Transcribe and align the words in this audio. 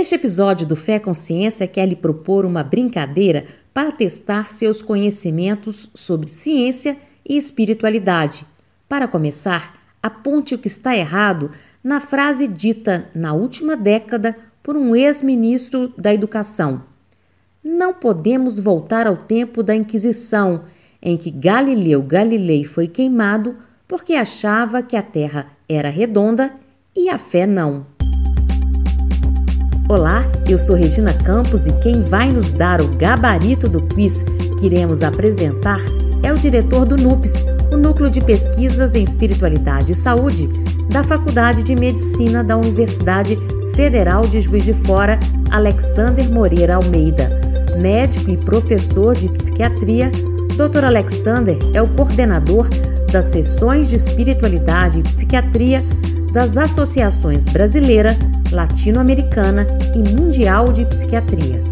Este 0.00 0.14
episódio 0.14 0.66
do 0.66 0.74
Fé 0.74 0.98
Consciência 0.98 1.66
quer 1.66 1.84
lhe 1.84 1.94
propor 1.94 2.46
uma 2.46 2.64
brincadeira 2.64 3.44
para 3.74 3.92
testar 3.92 4.48
seus 4.48 4.80
conhecimentos 4.80 5.90
sobre 5.94 6.26
ciência 6.26 6.96
e 7.22 7.36
espiritualidade. 7.36 8.46
Para 8.88 9.06
começar, 9.06 9.78
aponte 10.02 10.54
o 10.54 10.58
que 10.58 10.68
está 10.68 10.96
errado 10.96 11.50
na 11.84 12.00
frase 12.00 12.48
dita 12.48 13.10
na 13.14 13.34
última 13.34 13.76
década 13.76 14.34
por 14.62 14.74
um 14.74 14.96
ex-ministro 14.96 15.92
da 15.98 16.14
Educação. 16.14 16.82
Não 17.62 17.92
podemos 17.92 18.58
voltar 18.58 19.06
ao 19.06 19.18
tempo 19.18 19.62
da 19.62 19.76
Inquisição, 19.76 20.64
em 21.02 21.18
que 21.18 21.30
Galileu 21.30 22.02
Galilei 22.02 22.64
foi 22.64 22.88
queimado 22.88 23.54
porque 23.86 24.14
achava 24.14 24.82
que 24.82 24.96
a 24.96 25.02
Terra 25.02 25.48
era 25.68 25.90
redonda 25.90 26.54
e 26.96 27.10
a 27.10 27.18
fé 27.18 27.46
não. 27.46 27.99
Olá, 29.90 30.22
eu 30.48 30.56
sou 30.56 30.76
Regina 30.76 31.12
Campos 31.12 31.66
e 31.66 31.72
quem 31.80 32.04
vai 32.04 32.30
nos 32.30 32.52
dar 32.52 32.80
o 32.80 32.86
gabarito 32.96 33.68
do 33.68 33.82
quiz 33.82 34.22
que 34.60 34.66
iremos 34.66 35.02
apresentar 35.02 35.80
é 36.22 36.32
o 36.32 36.38
diretor 36.38 36.86
do 36.86 36.96
NUPES, 36.96 37.44
o 37.72 37.76
Núcleo 37.76 38.08
de 38.08 38.20
Pesquisas 38.20 38.94
em 38.94 39.02
Espiritualidade 39.02 39.90
e 39.90 39.96
Saúde, 39.96 40.48
da 40.88 41.02
Faculdade 41.02 41.64
de 41.64 41.74
Medicina 41.74 42.44
da 42.44 42.56
Universidade 42.56 43.36
Federal 43.74 44.22
de 44.28 44.40
Juiz 44.40 44.64
de 44.64 44.72
Fora, 44.72 45.18
Alexander 45.50 46.30
Moreira 46.30 46.76
Almeida. 46.76 47.28
Médico 47.82 48.30
e 48.30 48.36
professor 48.36 49.16
de 49.16 49.28
psiquiatria, 49.30 50.08
Dr. 50.54 50.84
Alexander 50.84 51.58
é 51.74 51.82
o 51.82 51.90
coordenador 51.96 52.68
das 53.10 53.26
sessões 53.26 53.90
de 53.90 53.96
espiritualidade 53.96 55.00
e 55.00 55.02
psiquiatria 55.02 55.82
das 56.32 56.56
associações 56.56 57.44
brasileira, 57.44 58.16
latino-americana 58.52 59.66
e 59.94 59.98
mundial 60.14 60.72
de 60.72 60.84
psiquiatria. 60.84 61.62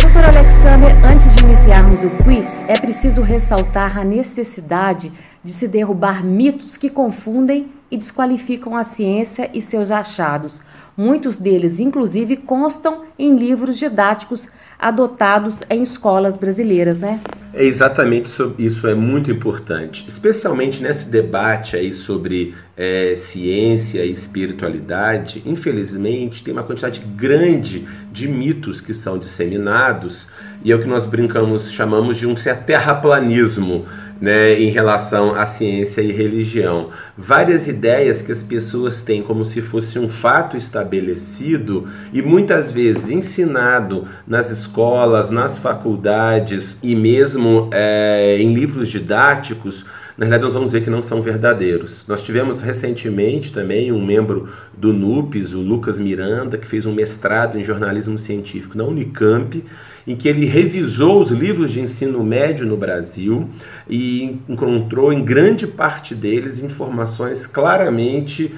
Doutor 0.00 0.24
Alexander, 0.24 0.92
antes 1.04 1.34
de 1.34 1.44
iniciarmos 1.44 2.02
o 2.02 2.10
quiz, 2.22 2.62
é 2.68 2.78
preciso 2.78 3.22
ressaltar 3.22 3.98
a 3.98 4.04
necessidade 4.04 5.10
de 5.42 5.52
se 5.52 5.66
derrubar 5.68 6.24
mitos 6.24 6.76
que 6.76 6.90
confundem 6.90 7.72
e 7.90 7.96
desqualificam 7.96 8.76
a 8.76 8.82
ciência 8.82 9.50
e 9.54 9.60
seus 9.60 9.90
achados. 9.90 10.60
Muitos 10.96 11.38
deles, 11.38 11.80
inclusive, 11.80 12.36
constam 12.36 13.04
em 13.18 13.36
livros 13.36 13.78
didáticos 13.78 14.48
adotados 14.84 15.62
em 15.70 15.80
escolas 15.80 16.36
brasileiras, 16.36 17.00
né? 17.00 17.18
É 17.54 17.64
exatamente 17.64 18.26
isso, 18.26 18.54
isso 18.58 18.86
é 18.86 18.94
muito 18.94 19.30
importante, 19.30 20.04
especialmente 20.06 20.82
nesse 20.82 21.08
debate 21.08 21.74
aí 21.74 21.94
sobre 21.94 22.54
é, 22.76 23.14
ciência 23.14 24.04
e 24.04 24.12
espiritualidade. 24.12 25.42
Infelizmente, 25.46 26.44
tem 26.44 26.52
uma 26.52 26.62
quantidade 26.62 27.00
grande 27.16 27.88
de 28.12 28.28
mitos 28.28 28.82
que 28.82 28.92
são 28.92 29.16
disseminados 29.16 30.28
e 30.62 30.70
é 30.70 30.76
o 30.76 30.80
que 30.80 30.86
nós 30.86 31.06
brincamos, 31.06 31.72
chamamos 31.72 32.18
de 32.18 32.26
um 32.26 32.34
terraplanismo 32.34 33.86
né, 34.20 34.60
em 34.60 34.70
relação 34.70 35.34
à 35.34 35.46
ciência 35.46 36.00
e 36.00 36.12
religião. 36.12 36.90
Várias 37.16 37.68
ideias 37.68 38.22
que 38.22 38.32
as 38.32 38.42
pessoas 38.42 39.02
têm 39.02 39.22
como 39.22 39.44
se 39.44 39.60
fosse 39.60 39.98
um 39.98 40.08
fato 40.08 40.56
estabelecido 40.56 41.88
e 42.12 42.22
muitas 42.22 42.70
vezes 42.70 43.10
ensinado 43.10 44.06
nas 44.26 44.50
escolas, 44.50 45.30
nas 45.30 45.58
faculdades 45.58 46.78
e 46.82 46.94
mesmo 46.94 47.68
é, 47.72 48.36
em 48.38 48.54
livros 48.54 48.88
didáticos 48.88 49.84
na 50.16 50.26
verdade 50.26 50.44
nós 50.44 50.54
vamos 50.54 50.70
ver 50.70 50.84
que 50.84 50.90
não 50.90 51.02
são 51.02 51.20
verdadeiros. 51.20 52.06
Nós 52.06 52.22
tivemos 52.22 52.62
recentemente 52.62 53.52
também 53.52 53.90
um 53.90 54.04
membro 54.04 54.48
do 54.72 54.92
NUPES, 54.92 55.54
o 55.54 55.60
Lucas 55.60 55.98
Miranda, 55.98 56.56
que 56.56 56.68
fez 56.68 56.86
um 56.86 56.94
mestrado 56.94 57.58
em 57.58 57.64
jornalismo 57.64 58.16
científico 58.16 58.78
na 58.78 58.84
Unicamp, 58.84 59.64
em 60.06 60.14
que 60.16 60.28
ele 60.28 60.46
revisou 60.46 61.22
os 61.22 61.30
livros 61.30 61.72
de 61.72 61.80
ensino 61.80 62.22
médio 62.22 62.66
no 62.66 62.76
Brasil 62.76 63.48
e 63.88 64.38
encontrou 64.48 65.12
em 65.12 65.24
grande 65.24 65.66
parte 65.66 66.14
deles 66.14 66.62
informações 66.62 67.46
claramente 67.46 68.54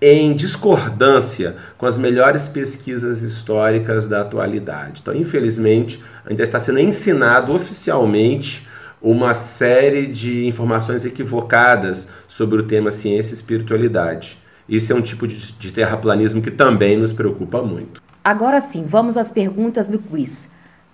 em 0.00 0.34
discordância 0.34 1.56
com 1.76 1.86
as 1.86 1.98
melhores 1.98 2.48
pesquisas 2.48 3.22
históricas 3.22 4.08
da 4.08 4.20
atualidade. 4.20 5.00
Então, 5.02 5.14
infelizmente, 5.14 6.02
ainda 6.24 6.42
está 6.42 6.60
sendo 6.60 6.78
ensinado 6.78 7.52
oficialmente 7.52 8.68
uma 9.00 9.34
série 9.34 10.06
de 10.06 10.46
informações 10.46 11.04
equivocadas 11.04 12.08
sobre 12.26 12.60
o 12.60 12.66
tema 12.66 12.90
ciência 12.90 13.32
e 13.32 13.34
espiritualidade. 13.34 14.38
Isso 14.68 14.92
é 14.92 14.96
um 14.96 15.02
tipo 15.02 15.26
de, 15.26 15.52
de 15.52 15.72
terraplanismo 15.72 16.42
que 16.42 16.50
também 16.50 16.96
nos 16.96 17.12
preocupa 17.12 17.62
muito. 17.62 18.02
Agora 18.22 18.60
sim, 18.60 18.84
vamos 18.86 19.16
às 19.16 19.30
perguntas 19.30 19.88
do 19.88 19.98
quiz. 19.98 20.50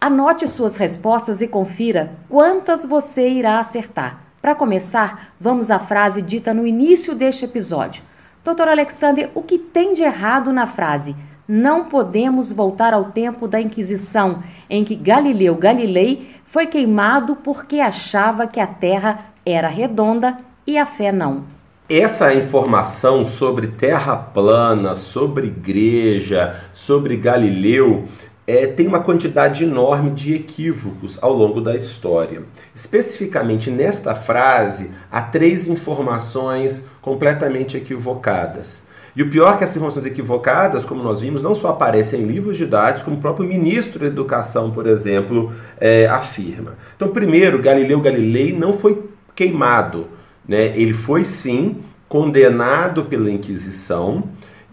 Anote 0.07 0.47
suas 0.47 0.77
respostas 0.77 1.41
e 1.41 1.49
confira 1.49 2.13
quantas 2.29 2.85
você 2.85 3.27
irá 3.27 3.59
acertar. 3.59 4.21
Para 4.43 4.55
começar, 4.55 5.33
vamos 5.41 5.71
à 5.71 5.79
frase 5.79 6.21
dita 6.21 6.53
no 6.53 6.67
início 6.67 7.15
deste 7.15 7.47
episódio. 7.47 8.03
Doutor 8.45 8.69
Alexander, 8.69 9.31
o 9.35 9.41
que 9.41 9.59
tem 9.59 9.95
de 9.95 10.03
errado 10.03 10.53
na 10.53 10.67
frase? 10.67 11.17
Não 11.49 11.87
podemos 11.87 12.53
voltar 12.53 12.93
ao 12.93 13.13
tempo 13.13 13.49
da 13.49 13.59
Inquisição, 13.59 14.43
em 14.69 14.85
que 14.85 14.95
Galileu 14.95 15.57
Galilei 15.57 16.35
foi 16.45 16.67
queimado 16.67 17.37
porque 17.37 17.81
achava 17.81 18.47
que 18.47 18.61
a 18.61 18.67
Terra 18.67 19.33
era 19.47 19.69
redonda 19.69 20.37
e 20.67 20.77
a 20.77 20.85
fé 20.85 21.11
não. 21.13 21.45
Essa 21.89 22.35
informação 22.35 23.25
sobre 23.25 23.69
terra 23.69 24.17
plana, 24.17 24.95
sobre 24.95 25.47
igreja, 25.47 26.61
sobre 26.73 27.15
Galileu, 27.17 28.09
é, 28.47 28.67
tem 28.67 28.87
uma 28.87 29.01
quantidade 29.01 29.65
enorme 29.65 30.11
de 30.11 30.35
equívocos 30.35 31.19
ao 31.23 31.33
longo 31.33 31.61
da 31.61 31.77
história. 31.77 32.43
Especificamente 32.75 33.71
nesta 33.71 34.15
frase, 34.15 34.91
há 35.11 35.23
três 35.23 35.67
informações 35.67 36.87
completamente 37.01 37.77
equivocadas. 37.77 38.85
E 39.17 39.23
o 39.23 39.31
pior 39.31 39.55
é 39.55 39.57
que 39.59 39.65
essas 39.65 39.77
informações 39.77 40.07
equivocadas, 40.07 40.85
como 40.85 41.03
nós 41.03 41.21
vimos, 41.21 41.43
não 41.43 41.55
só 41.55 41.69
aparecem 41.69 42.23
em 42.23 42.27
livros 42.27 42.57
didáticos, 42.57 43.05
como 43.05 43.17
o 43.17 43.21
próprio 43.21 43.49
ministro 43.49 44.01
da 44.01 44.07
Educação, 44.07 44.73
por 44.73 44.87
exemplo, 44.89 45.53
é, 45.81 46.07
afirma. 46.07 46.75
Então, 46.97 47.09
primeiro, 47.09 47.63
Galileu 47.63 48.01
Galilei 48.01 48.53
não 48.53 48.73
foi 48.73 49.05
queimado. 49.35 50.09
Né? 50.47 50.77
Ele 50.77 50.93
foi 50.93 51.25
sim 51.25 51.77
condenado 52.09 53.05
pela 53.05 53.31
Inquisição, 53.31 54.25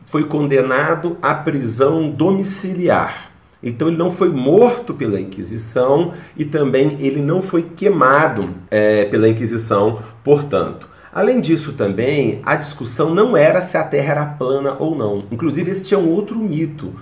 foi 0.08 0.24
condenado 0.26 1.18
à 1.22 1.36
prisão 1.36 2.10
domiciliar. 2.10 3.31
Então 3.64 3.88
ele 3.88 3.98
não 3.98 4.10
foi 4.10 4.30
morto 4.30 4.94
pela 4.94 5.20
Inquisição 5.20 6.14
e 6.36 6.46
também 6.46 6.98
ele 7.00 7.22
não 7.22 7.42
foi 7.42 7.64
queimado 7.64 8.50
é, 8.70 9.06
pela 9.06 9.30
Inquisição, 9.30 10.00
portanto. 10.24 10.90
Além 11.14 11.42
disso, 11.42 11.74
também, 11.74 12.42
a 12.46 12.56
discussão 12.56 13.14
não 13.14 13.36
era 13.36 13.62
se 13.62 13.78
a 13.78 13.84
Terra 13.84 14.12
era 14.12 14.26
plana 14.26 14.78
ou 14.80 14.96
não. 14.96 15.26
Inclusive, 15.30 15.70
este 15.70 15.94
é 15.94 15.98
um 15.98 16.10
outro 16.10 16.38
mito. 16.38 16.94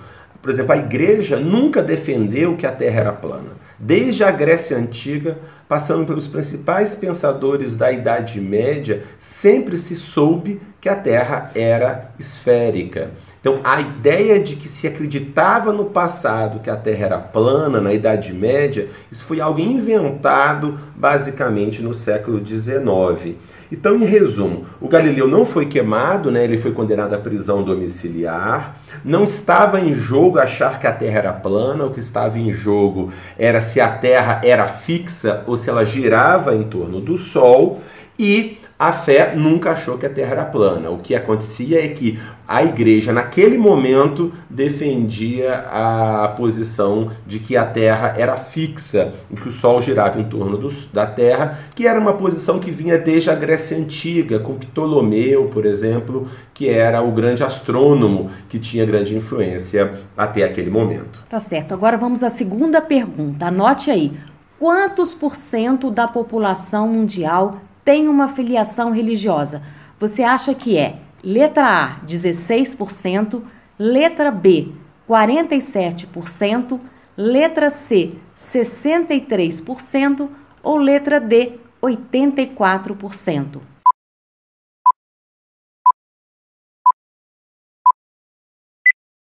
Por 0.42 0.50
exemplo, 0.50 0.72
a 0.72 0.76
igreja 0.76 1.38
nunca 1.38 1.82
defendeu 1.82 2.56
que 2.56 2.66
a 2.66 2.72
Terra 2.72 3.00
era 3.00 3.12
plana. 3.12 3.52
Desde 3.78 4.24
a 4.24 4.30
Grécia 4.30 4.76
Antiga, 4.76 5.38
passando 5.68 6.06
pelos 6.06 6.26
principais 6.26 6.96
pensadores 6.96 7.76
da 7.76 7.92
Idade 7.92 8.40
Média, 8.40 9.04
sempre 9.18 9.78
se 9.78 9.94
soube 9.94 10.60
que 10.80 10.88
a 10.88 10.96
Terra 10.96 11.52
era 11.54 12.10
esférica. 12.18 13.12
Então, 13.40 13.60
a 13.64 13.80
ideia 13.80 14.38
de 14.38 14.54
que 14.54 14.68
se 14.68 14.86
acreditava 14.86 15.72
no 15.72 15.86
passado 15.86 16.60
que 16.60 16.68
a 16.68 16.76
Terra 16.76 17.06
era 17.06 17.18
plana, 17.18 17.80
na 17.80 17.92
Idade 17.92 18.34
Média, 18.34 18.88
isso 19.10 19.24
foi 19.24 19.40
algo 19.40 19.58
inventado 19.58 20.78
basicamente 20.94 21.80
no 21.80 21.94
século 21.94 22.46
XIX. 22.46 23.36
Então, 23.72 23.96
em 23.96 24.04
resumo, 24.04 24.66
o 24.80 24.88
Galileu 24.88 25.28
não 25.28 25.44
foi 25.44 25.66
queimado, 25.66 26.30
né? 26.30 26.42
ele 26.42 26.58
foi 26.58 26.72
condenado 26.72 27.14
à 27.14 27.18
prisão 27.18 27.62
domiciliar. 27.62 28.76
Não 29.04 29.22
estava 29.22 29.80
em 29.80 29.94
jogo 29.94 30.38
achar 30.40 30.80
que 30.80 30.86
a 30.86 30.92
Terra 30.92 31.18
era 31.18 31.32
plana, 31.32 31.84
o 31.84 31.90
que 31.90 32.00
estava 32.00 32.38
em 32.38 32.52
jogo 32.52 33.12
era 33.38 33.60
se 33.60 33.80
a 33.80 33.88
Terra 33.88 34.40
era 34.44 34.66
fixa 34.66 35.44
ou 35.46 35.56
se 35.56 35.70
ela 35.70 35.84
girava 35.84 36.54
em 36.54 36.64
torno 36.64 37.00
do 37.00 37.16
Sol. 37.16 37.80
E 38.18 38.58
a 38.80 38.92
fé 38.92 39.34
nunca 39.36 39.72
achou 39.72 39.98
que 39.98 40.06
a 40.06 40.08
Terra 40.08 40.32
era 40.32 40.44
plana. 40.46 40.88
O 40.88 40.96
que 40.96 41.14
acontecia 41.14 41.84
é 41.84 41.88
que 41.88 42.18
a 42.48 42.64
igreja, 42.64 43.12
naquele 43.12 43.58
momento, 43.58 44.32
defendia 44.48 45.66
a 45.70 46.28
posição 46.34 47.10
de 47.26 47.38
que 47.40 47.58
a 47.58 47.66
Terra 47.66 48.14
era 48.16 48.38
fixa, 48.38 49.12
e 49.30 49.36
que 49.36 49.50
o 49.50 49.52
Sol 49.52 49.82
girava 49.82 50.18
em 50.18 50.24
torno 50.24 50.56
do, 50.56 50.72
da 50.94 51.04
Terra, 51.04 51.58
que 51.74 51.86
era 51.86 52.00
uma 52.00 52.14
posição 52.14 52.58
que 52.58 52.70
vinha 52.70 52.96
desde 52.96 53.28
a 53.28 53.34
Grécia 53.34 53.59
Antiga, 53.74 54.38
com 54.38 54.54
Ptolomeu, 54.54 55.48
por 55.48 55.66
exemplo, 55.66 56.28
que 56.54 56.68
era 56.68 57.02
o 57.02 57.12
grande 57.12 57.44
astrônomo 57.44 58.30
que 58.48 58.58
tinha 58.58 58.86
grande 58.86 59.16
influência 59.16 60.00
até 60.16 60.42
aquele 60.42 60.70
momento. 60.70 61.24
Tá 61.28 61.38
certo. 61.38 61.72
Agora 61.72 61.96
vamos 61.96 62.22
à 62.22 62.28
segunda 62.28 62.80
pergunta. 62.80 63.46
Anote 63.46 63.90
aí. 63.90 64.12
Quantos 64.58 65.14
por 65.14 65.34
cento 65.34 65.90
da 65.90 66.06
população 66.06 66.88
mundial 66.88 67.60
tem 67.84 68.08
uma 68.08 68.28
filiação 68.28 68.90
religiosa. 68.92 69.62
Você 69.98 70.22
acha 70.22 70.54
que 70.54 70.76
é 70.76 70.96
letra 71.22 71.66
A, 71.66 72.06
16%, 72.06 73.42
letra 73.78 74.30
B, 74.30 74.68
47%, 75.08 76.78
letra 77.16 77.68
C, 77.68 78.12
63% 78.36 80.28
ou 80.62 80.76
letra 80.78 81.18
D, 81.20 81.58
84%? 81.82 83.60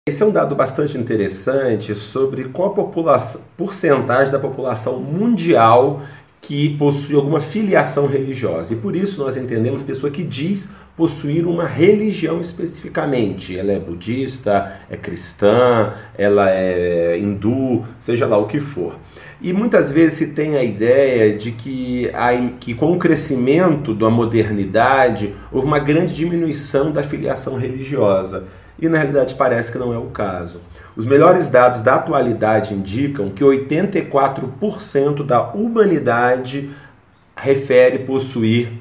Esse 0.08 0.24
é 0.24 0.26
um 0.26 0.32
dado 0.32 0.56
bastante 0.56 0.98
interessante 0.98 1.94
sobre 1.94 2.46
qual 2.46 2.72
a 2.72 2.74
população, 2.74 3.42
porcentagem 3.56 4.32
da 4.32 4.40
população 4.40 5.00
mundial 5.00 6.02
que 6.42 6.76
possui 6.78 7.16
alguma 7.16 7.40
filiação 7.40 8.08
religiosa. 8.08 8.74
E 8.74 8.78
por 8.78 8.96
isso 8.96 9.22
nós 9.22 9.38
entendemos 9.38 9.84
pessoa 9.84 10.12
que 10.12 10.24
diz 10.24 10.72
possuir 10.98 11.46
uma 11.46 11.66
religião 11.66 12.42
especificamente. 12.42 13.58
Ela 13.58 13.74
é 13.74 13.80
budista, 13.80 14.82
é 14.90 14.98
cristã, 14.98 15.94
ela 16.18 16.50
é 16.50 17.18
hindu, 17.20 17.86
seja 18.00 18.26
lá 18.26 18.38
o 18.38 18.48
que 18.48 18.60
for. 18.60 18.96
E 19.42 19.54
muitas 19.54 19.92
vezes 19.92 20.18
se 20.18 20.28
tem 20.28 20.58
a 20.58 20.64
ideia 20.64 21.38
de 21.38 21.54
que, 21.54 22.12
que 22.60 22.74
com 22.74 22.92
o 22.92 23.00
crescimento 23.00 23.96
da 23.96 24.10
modernidade 24.10 25.34
houve 25.52 25.66
uma 25.66 25.80
grande 25.80 26.14
diminuição 26.14 26.92
da 26.92 27.02
filiação 27.02 27.58
religiosa 27.58 28.48
e 28.82 28.88
na 28.88 28.98
realidade 28.98 29.36
parece 29.36 29.72
que 29.72 29.78
não 29.78 29.94
é 29.94 29.98
o 29.98 30.08
caso. 30.08 30.62
Os 30.96 31.06
melhores 31.06 31.50
dados 31.50 31.82
da 31.82 31.96
atualidade 31.96 32.74
indicam 32.74 33.30
que 33.30 33.44
84% 33.44 35.26
da 35.26 35.52
humanidade 35.52 36.70
refere 37.36 38.00
possuir 38.00 38.72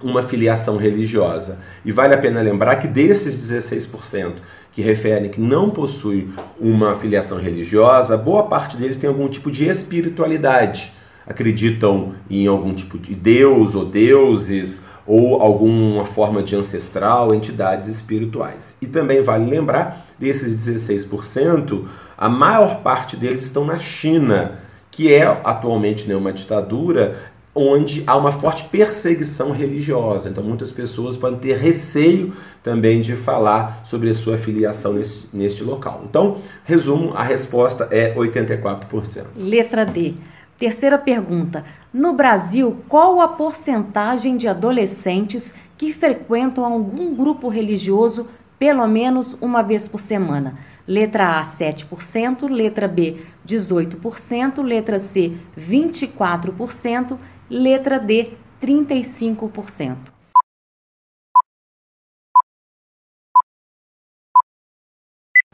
uma 0.00 0.22
filiação 0.22 0.76
religiosa. 0.76 1.58
E 1.84 1.92
vale 1.92 2.14
a 2.14 2.18
pena 2.18 2.42
lembrar 2.42 2.76
que 2.76 2.88
desses 2.88 3.34
16% 3.34 4.34
que 4.76 4.82
referem 4.82 5.30
que 5.30 5.40
não 5.40 5.70
possuem 5.70 6.28
uma 6.60 6.94
filiação 6.94 7.38
religiosa, 7.38 8.14
boa 8.14 8.42
parte 8.42 8.76
deles 8.76 8.98
tem 8.98 9.08
algum 9.08 9.26
tipo 9.26 9.50
de 9.50 9.66
espiritualidade. 9.66 10.92
Acreditam 11.26 12.12
em 12.28 12.46
algum 12.46 12.74
tipo 12.74 12.98
de 12.98 13.14
Deus 13.14 13.74
ou 13.74 13.86
deuses 13.86 14.84
ou 15.06 15.40
alguma 15.40 16.04
forma 16.04 16.42
de 16.42 16.54
ancestral, 16.54 17.34
entidades 17.34 17.88
espirituais. 17.88 18.76
E 18.78 18.86
também 18.86 19.22
vale 19.22 19.48
lembrar, 19.48 20.08
desses 20.18 20.54
16%, 20.54 21.86
a 22.18 22.28
maior 22.28 22.82
parte 22.82 23.16
deles 23.16 23.44
estão 23.44 23.64
na 23.64 23.78
China, 23.78 24.58
que 24.90 25.10
é 25.10 25.22
atualmente 25.42 26.06
né, 26.06 26.14
uma 26.14 26.34
ditadura 26.34 27.16
onde 27.56 28.04
há 28.06 28.14
uma 28.14 28.30
forte 28.30 28.64
perseguição 28.64 29.50
religiosa. 29.50 30.28
Então, 30.28 30.44
muitas 30.44 30.70
pessoas 30.70 31.16
podem 31.16 31.38
ter 31.38 31.56
receio 31.56 32.34
também 32.62 33.00
de 33.00 33.16
falar 33.16 33.80
sobre 33.82 34.10
a 34.10 34.14
sua 34.14 34.36
filiação 34.36 34.92
nesse, 34.92 35.34
neste 35.34 35.64
local. 35.64 36.04
Então, 36.08 36.38
resumo, 36.64 37.14
a 37.14 37.22
resposta 37.22 37.88
é 37.90 38.14
84%. 38.14 39.24
Letra 39.36 39.86
D. 39.86 40.14
Terceira 40.58 40.98
pergunta: 40.98 41.64
no 41.92 42.12
Brasil, 42.12 42.76
qual 42.88 43.20
a 43.20 43.28
porcentagem 43.28 44.36
de 44.36 44.48
adolescentes 44.48 45.54
que 45.78 45.92
frequentam 45.92 46.64
algum 46.64 47.14
grupo 47.14 47.48
religioso 47.48 48.26
pelo 48.58 48.86
menos 48.86 49.36
uma 49.40 49.62
vez 49.62 49.88
por 49.88 49.98
semana? 49.98 50.58
Letra 50.86 51.40
A, 51.40 51.42
7%, 51.42 52.48
letra 52.48 52.86
B, 52.86 53.16
18%, 53.46 54.62
letra 54.62 54.98
C, 54.98 55.32
24%, 55.58 57.18
letra 57.48 57.98
D, 57.98 58.30
35%. 58.60 59.96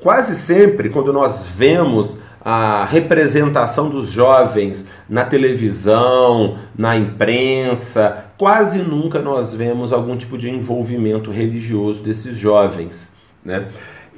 Quase 0.00 0.35
sempre, 0.35 0.91
quando 0.91 1.12
nós 1.12 1.44
vemos 1.44 2.19
a 2.41 2.85
representação 2.85 3.89
dos 3.89 4.11
jovens 4.11 4.89
na 5.09 5.25
televisão, 5.25 6.59
na 6.77 6.97
imprensa, 6.97 8.27
quase 8.37 8.81
nunca 8.81 9.21
nós 9.21 9.55
vemos 9.55 9.93
algum 9.93 10.17
tipo 10.17 10.37
de 10.37 10.50
envolvimento 10.50 11.31
religioso 11.31 12.03
desses 12.03 12.37
jovens. 12.37 13.15
Né? 13.44 13.69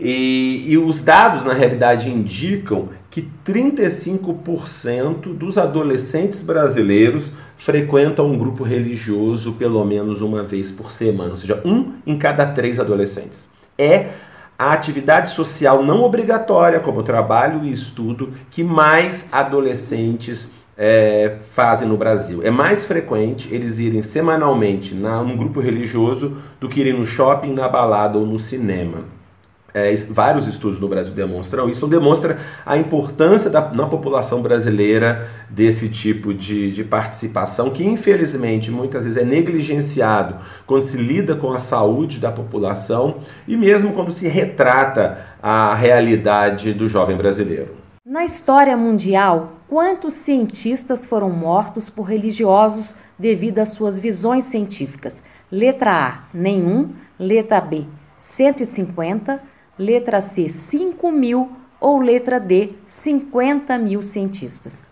E, 0.00 0.64
e 0.66 0.78
os 0.78 1.04
dados, 1.04 1.44
na 1.44 1.52
realidade, 1.52 2.08
indicam 2.08 2.88
que 3.10 3.28
35% 3.46 5.34
dos 5.34 5.58
adolescentes 5.58 6.42
brasileiros 6.42 7.30
frequentam 7.56 8.26
um 8.26 8.38
grupo 8.38 8.64
religioso 8.64 9.54
pelo 9.54 9.84
menos 9.84 10.20
uma 10.20 10.42
vez 10.42 10.70
por 10.70 10.90
semana, 10.90 11.30
ou 11.30 11.36
seja, 11.36 11.60
um 11.64 11.92
em 12.06 12.18
cada 12.18 12.46
três 12.46 12.78
adolescentes. 12.80 13.48
É 13.78 14.10
a 14.58 14.72
atividade 14.72 15.30
social 15.30 15.82
não 15.82 16.02
obrigatória, 16.02 16.80
como 16.80 17.02
trabalho 17.02 17.64
e 17.64 17.72
estudo, 17.72 18.32
que 18.50 18.62
mais 18.62 19.28
adolescentes 19.32 20.50
é, 20.76 21.38
fazem 21.52 21.88
no 21.88 21.96
Brasil. 21.96 22.40
É 22.42 22.50
mais 22.50 22.84
frequente 22.84 23.52
eles 23.52 23.78
irem 23.78 24.02
semanalmente 24.02 24.94
na, 24.94 25.22
num 25.22 25.36
grupo 25.36 25.60
religioso 25.60 26.36
do 26.60 26.68
que 26.68 26.80
irem 26.80 26.92
no 26.92 27.06
shopping, 27.06 27.52
na 27.52 27.68
balada 27.68 28.18
ou 28.18 28.26
no 28.26 28.38
cinema 28.38 29.13
é, 29.74 29.92
vários 30.08 30.46
estudos 30.46 30.78
no 30.78 30.88
Brasil 30.88 31.12
demonstram 31.12 31.68
isso, 31.68 31.88
demonstra 31.88 32.38
a 32.64 32.78
importância 32.78 33.50
da, 33.50 33.72
na 33.72 33.88
população 33.88 34.40
brasileira 34.40 35.28
desse 35.50 35.88
tipo 35.88 36.32
de, 36.32 36.70
de 36.70 36.84
participação, 36.84 37.70
que 37.70 37.84
infelizmente 37.84 38.70
muitas 38.70 39.02
vezes 39.02 39.20
é 39.20 39.24
negligenciado 39.24 40.36
quando 40.64 40.82
se 40.82 40.96
lida 40.96 41.34
com 41.34 41.52
a 41.52 41.58
saúde 41.58 42.20
da 42.20 42.30
população 42.30 43.16
e 43.48 43.56
mesmo 43.56 43.92
quando 43.92 44.12
se 44.12 44.28
retrata 44.28 45.18
a 45.42 45.74
realidade 45.74 46.72
do 46.72 46.88
jovem 46.88 47.16
brasileiro. 47.16 47.74
Na 48.06 48.24
história 48.24 48.76
mundial, 48.76 49.54
quantos 49.68 50.14
cientistas 50.14 51.04
foram 51.04 51.30
mortos 51.30 51.90
por 51.90 52.04
religiosos 52.04 52.94
devido 53.18 53.58
às 53.58 53.70
suas 53.70 53.98
visões 53.98 54.44
científicas? 54.44 55.20
Letra 55.50 55.90
A, 55.90 56.18
nenhum. 56.32 56.90
Letra 57.18 57.60
B, 57.60 57.86
150 58.18 59.53
letra 59.78 60.20
C, 60.20 60.48
5 60.48 61.10
mil 61.10 61.52
ou 61.80 62.00
letra 62.00 62.38
D, 62.38 62.70
50 62.86 63.76
mil 63.78 64.02
cientistas? 64.02 64.84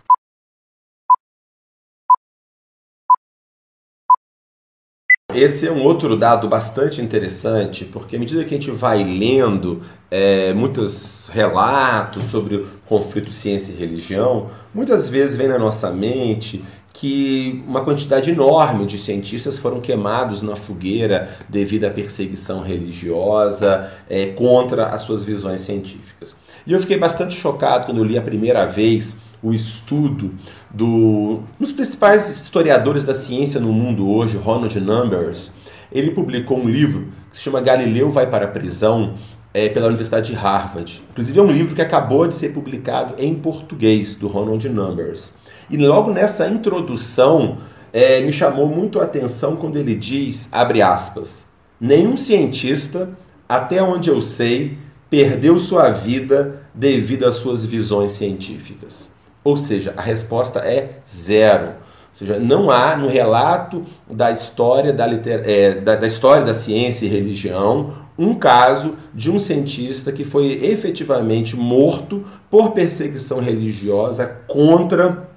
Esse 5.35 5.67
é 5.67 5.73
um 5.73 5.83
outro 5.83 6.15
dado 6.15 6.47
bastante 6.47 7.01
interessante, 7.01 7.87
porque 7.87 8.17
à 8.17 8.19
medida 8.19 8.45
que 8.45 8.55
a 8.55 8.59
gente 8.59 8.71
vai 8.71 9.03
lendo 9.03 9.83
é, 10.11 10.53
muitos 10.53 11.31
relatos 11.31 12.25
sobre 12.25 12.57
o 12.57 12.69
conflito 12.87 13.33
ciência 13.33 13.73
e 13.73 13.77
religião, 13.77 14.51
muitas 14.75 15.09
vezes 15.09 15.37
vem 15.37 15.49
na 15.49 15.59
nossa 15.59 15.91
mente 15.91 16.63
que 16.93 17.63
uma 17.67 17.83
quantidade 17.83 18.31
enorme 18.31 18.87
de 18.87 18.99
cientistas 18.99 19.59
foram 19.59 19.81
queimados 19.81 20.43
na 20.43 20.57
fogueira 20.57 21.31
devido 21.49 21.85
à 21.85 21.91
perseguição 21.91 22.63
religiosa 22.63 23.91
é, 24.09 24.27
contra 24.27 24.87
as 24.87 25.03
suas 25.03 25.25
visões 25.25 25.63
científicas. 25.63 26.35
E 26.67 26.73
eu 26.73 26.81
fiquei 26.81 26.99
bastante 26.99 27.35
chocado 27.35 27.87
quando 27.87 27.99
eu 27.99 28.05
li 28.05 28.19
a 28.19 28.23
primeira 28.23 28.67
vez 28.67 29.17
o 29.43 29.53
estudo 29.53 30.33
do, 30.71 31.41
dos 31.59 31.73
principais 31.73 32.31
historiadores 32.31 33.03
da 33.03 33.15
ciência 33.15 33.61
no 33.61 33.73
mundo 33.73 34.09
hoje, 34.09 34.37
Ronald 34.37 34.79
Numbers. 34.79 35.51
Ele 35.91 36.13
publicou 36.13 36.59
um 36.59 36.69
livro 36.69 37.09
que 37.31 37.37
se 37.37 37.43
chama 37.43 37.61
Galileu 37.61 38.11
vai 38.11 38.29
para 38.29 38.45
a 38.45 38.49
prisão 38.49 39.15
é, 39.53 39.69
pela 39.69 39.89
Universidade 39.89 40.29
de 40.29 40.35
Harvard. 40.35 41.03
Inclusive 41.11 41.39
é 41.39 41.43
um 41.43 41.51
livro 41.51 41.75
que 41.75 41.83
acabou 41.83 42.27
de 42.29 42.35
ser 42.35 42.51
publicado 42.51 43.15
em 43.19 43.35
português 43.35 44.15
do 44.15 44.29
Ronald 44.29 44.67
Numbers. 44.69 45.35
E 45.73 45.77
logo 45.79 46.13
nessa 46.13 46.47
introdução, 46.47 47.57
é, 47.95 48.21
me 48.21 48.31
chamou 48.31 48.67
muito 48.67 49.01
a 49.01 49.05
atenção 49.05 49.57
quando 49.57 49.79
ele 49.79 49.95
diz, 49.95 50.51
abre 50.53 50.83
aspas, 50.83 51.51
nenhum 51.81 52.15
cientista, 52.15 53.09
até 53.49 53.83
onde 53.83 54.11
eu 54.11 54.21
sei, 54.21 54.77
perdeu 55.09 55.59
sua 55.59 55.89
vida 55.89 56.61
devido 56.75 57.25
às 57.25 57.37
suas 57.37 57.65
visões 57.65 58.13
científicas. 58.13 59.11
Ou 59.43 59.57
seja, 59.57 59.95
a 59.97 60.03
resposta 60.03 60.59
é 60.59 60.99
zero. 61.09 61.69
Ou 61.69 62.13
seja, 62.13 62.39
não 62.39 62.71
há 62.71 62.95
no 62.95 63.09
relato 63.09 63.83
da 64.11 64.31
história 64.31 64.93
da, 64.93 65.07
liter... 65.07 65.43
É, 65.49 65.75
da, 65.77 65.97
da 65.97 66.07
história 66.07 66.45
da 66.45 66.53
ciência 66.53 67.07
e 67.07 67.09
religião 67.09 67.95
um 68.19 68.35
caso 68.35 68.97
de 69.15 69.31
um 69.31 69.39
cientista 69.39 70.13
que 70.13 70.23
foi 70.23 70.63
efetivamente 70.63 71.57
morto 71.57 72.27
por 72.51 72.73
perseguição 72.73 73.41
religiosa 73.41 74.27
contra 74.47 75.32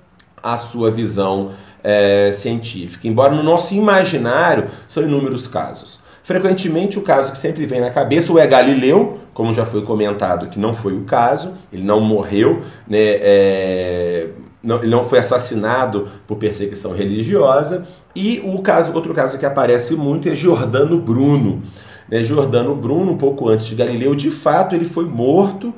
a 0.46 0.58
sua 0.58 0.92
visão 0.92 1.52
é, 1.84 2.32
científica. 2.32 3.08
Embora 3.08 3.34
no 3.34 3.42
nosso 3.42 3.74
imaginário 3.74 4.66
são 4.88 5.04
inúmeros 5.04 5.48
casos. 5.48 6.00
Frequentemente 6.24 6.98
o 6.98 7.02
caso 7.02 7.32
que 7.32 7.38
sempre 7.38 7.66
vem 7.66 7.82
na 7.82 7.90
cabeça 7.90 8.32
é 8.40 8.48
Galileu, 8.48 9.20
como 9.34 9.54
já 9.54 9.66
foi 9.66 9.82
comentado, 9.82 10.50
que 10.50 10.60
não 10.60 10.74
foi 10.74 10.94
o 10.94 11.04
caso, 11.04 11.54
ele 11.72 11.84
não 11.84 12.00
morreu, 12.00 12.62
né, 12.88 12.98
é, 12.98 14.28
não, 14.64 14.78
ele 14.78 14.90
não 14.90 15.06
foi 15.06 15.20
assassinado 15.20 16.08
por 16.26 16.38
perseguição 16.38 16.94
religiosa, 16.94 17.86
E 18.16 18.42
o 18.46 18.62
caso, 18.62 18.94
outro 18.94 19.14
caso 19.14 19.38
que 19.38 19.46
aparece 19.46 19.94
muito 19.94 20.30
é 20.30 20.36
Jordano 20.36 20.98
Bruno. 20.98 21.64
Né? 22.10 22.24
Jordano 22.24 22.74
Bruno, 22.74 23.12
um 23.12 23.18
pouco 23.18 23.50
antes 23.50 23.66
de 23.66 23.76
Galileu, 23.76 24.16
de 24.16 24.32
fato 24.32 24.74
ele 24.74 24.86
foi 24.86 25.06
morto 25.06 25.74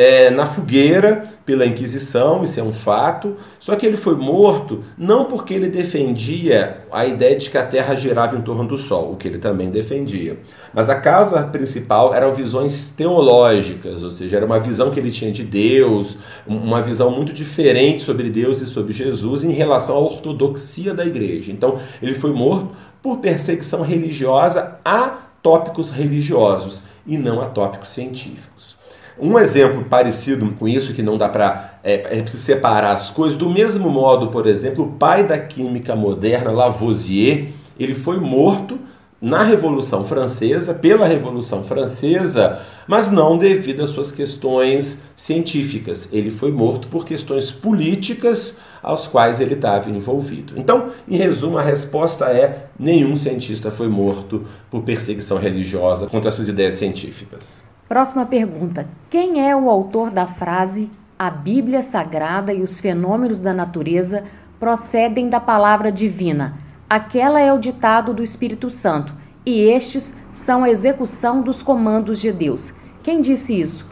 é, 0.00 0.30
na 0.30 0.46
fogueira 0.46 1.26
pela 1.44 1.66
Inquisição, 1.66 2.42
isso 2.42 2.58
é 2.58 2.62
um 2.62 2.72
fato. 2.72 3.36
Só 3.58 3.76
que 3.76 3.84
ele 3.84 3.98
foi 3.98 4.14
morto 4.16 4.82
não 4.96 5.26
porque 5.26 5.52
ele 5.52 5.68
defendia 5.68 6.86
a 6.90 7.04
ideia 7.04 7.36
de 7.36 7.50
que 7.50 7.58
a 7.58 7.66
Terra 7.66 7.94
girava 7.94 8.34
em 8.34 8.40
torno 8.40 8.66
do 8.66 8.78
Sol, 8.78 9.12
o 9.12 9.16
que 9.16 9.28
ele 9.28 9.36
também 9.36 9.68
defendia. 9.68 10.38
Mas 10.72 10.88
a 10.88 10.94
causa 10.94 11.42
principal 11.42 12.14
eram 12.14 12.32
visões 12.32 12.90
teológicas, 12.96 14.02
ou 14.02 14.10
seja, 14.10 14.38
era 14.38 14.46
uma 14.46 14.58
visão 14.58 14.90
que 14.90 14.98
ele 14.98 15.10
tinha 15.10 15.30
de 15.30 15.42
Deus, 15.42 16.16
uma 16.46 16.80
visão 16.80 17.10
muito 17.10 17.34
diferente 17.34 18.02
sobre 18.02 18.30
Deus 18.30 18.62
e 18.62 18.66
sobre 18.66 18.94
Jesus 18.94 19.44
em 19.44 19.52
relação 19.52 19.96
à 19.96 19.98
ortodoxia 19.98 20.94
da 20.94 21.04
igreja. 21.04 21.52
Então, 21.52 21.78
ele 22.00 22.14
foi 22.14 22.32
morto 22.32 22.70
por 23.02 23.18
perseguição 23.18 23.82
religiosa 23.82 24.78
a 24.82 25.18
tópicos 25.42 25.90
religiosos 25.90 26.84
e 27.06 27.18
não 27.18 27.42
a 27.42 27.46
tópicos 27.46 27.90
científicos. 27.90 28.79
Um 29.20 29.38
exemplo 29.38 29.84
parecido 29.84 30.50
com 30.58 30.66
isso, 30.66 30.94
que 30.94 31.02
não 31.02 31.18
dá 31.18 31.28
para 31.28 31.78
é, 31.84 32.18
é 32.18 32.22
preciso 32.22 32.42
separar 32.42 32.92
as 32.92 33.10
coisas, 33.10 33.36
do 33.36 33.50
mesmo 33.50 33.90
modo, 33.90 34.28
por 34.28 34.46
exemplo, 34.46 34.84
o 34.84 34.92
pai 34.92 35.24
da 35.24 35.38
química 35.38 35.94
moderna, 35.94 36.50
Lavoisier, 36.50 37.48
ele 37.78 37.94
foi 37.94 38.18
morto 38.18 38.78
na 39.20 39.42
Revolução 39.42 40.04
Francesa, 40.04 40.72
pela 40.72 41.06
Revolução 41.06 41.62
Francesa, 41.62 42.60
mas 42.88 43.10
não 43.10 43.36
devido 43.36 43.82
às 43.82 43.90
suas 43.90 44.10
questões 44.10 45.02
científicas. 45.14 46.08
Ele 46.10 46.30
foi 46.30 46.50
morto 46.50 46.88
por 46.88 47.04
questões 47.04 47.50
políticas 47.50 48.60
aos 48.82 49.06
quais 49.06 49.40
ele 49.40 49.54
estava 49.54 49.90
envolvido. 49.90 50.54
Então, 50.56 50.92
em 51.06 51.16
resumo, 51.16 51.58
a 51.58 51.62
resposta 51.62 52.26
é: 52.26 52.70
nenhum 52.78 53.14
cientista 53.14 53.70
foi 53.70 53.88
morto 53.88 54.46
por 54.70 54.82
perseguição 54.82 55.36
religiosa 55.36 56.06
contra 56.06 56.30
suas 56.30 56.48
ideias 56.48 56.74
científicas. 56.74 57.69
Próxima 57.90 58.24
pergunta: 58.24 58.88
quem 59.10 59.44
é 59.44 59.56
o 59.56 59.68
autor 59.68 60.12
da 60.12 60.24
frase 60.24 60.88
A 61.18 61.28
Bíblia 61.28 61.82
Sagrada 61.82 62.54
e 62.54 62.62
os 62.62 62.78
fenômenos 62.78 63.40
da 63.40 63.52
natureza 63.52 64.22
procedem 64.60 65.28
da 65.28 65.40
palavra 65.40 65.90
divina? 65.90 66.54
Aquela 66.88 67.40
é 67.40 67.52
o 67.52 67.58
ditado 67.58 68.14
do 68.14 68.22
Espírito 68.22 68.70
Santo, 68.70 69.12
e 69.44 69.62
estes 69.62 70.14
são 70.30 70.62
a 70.62 70.70
execução 70.70 71.42
dos 71.42 71.64
comandos 71.64 72.20
de 72.20 72.30
Deus. 72.30 72.72
Quem 73.02 73.20
disse 73.20 73.60
isso? 73.60 73.84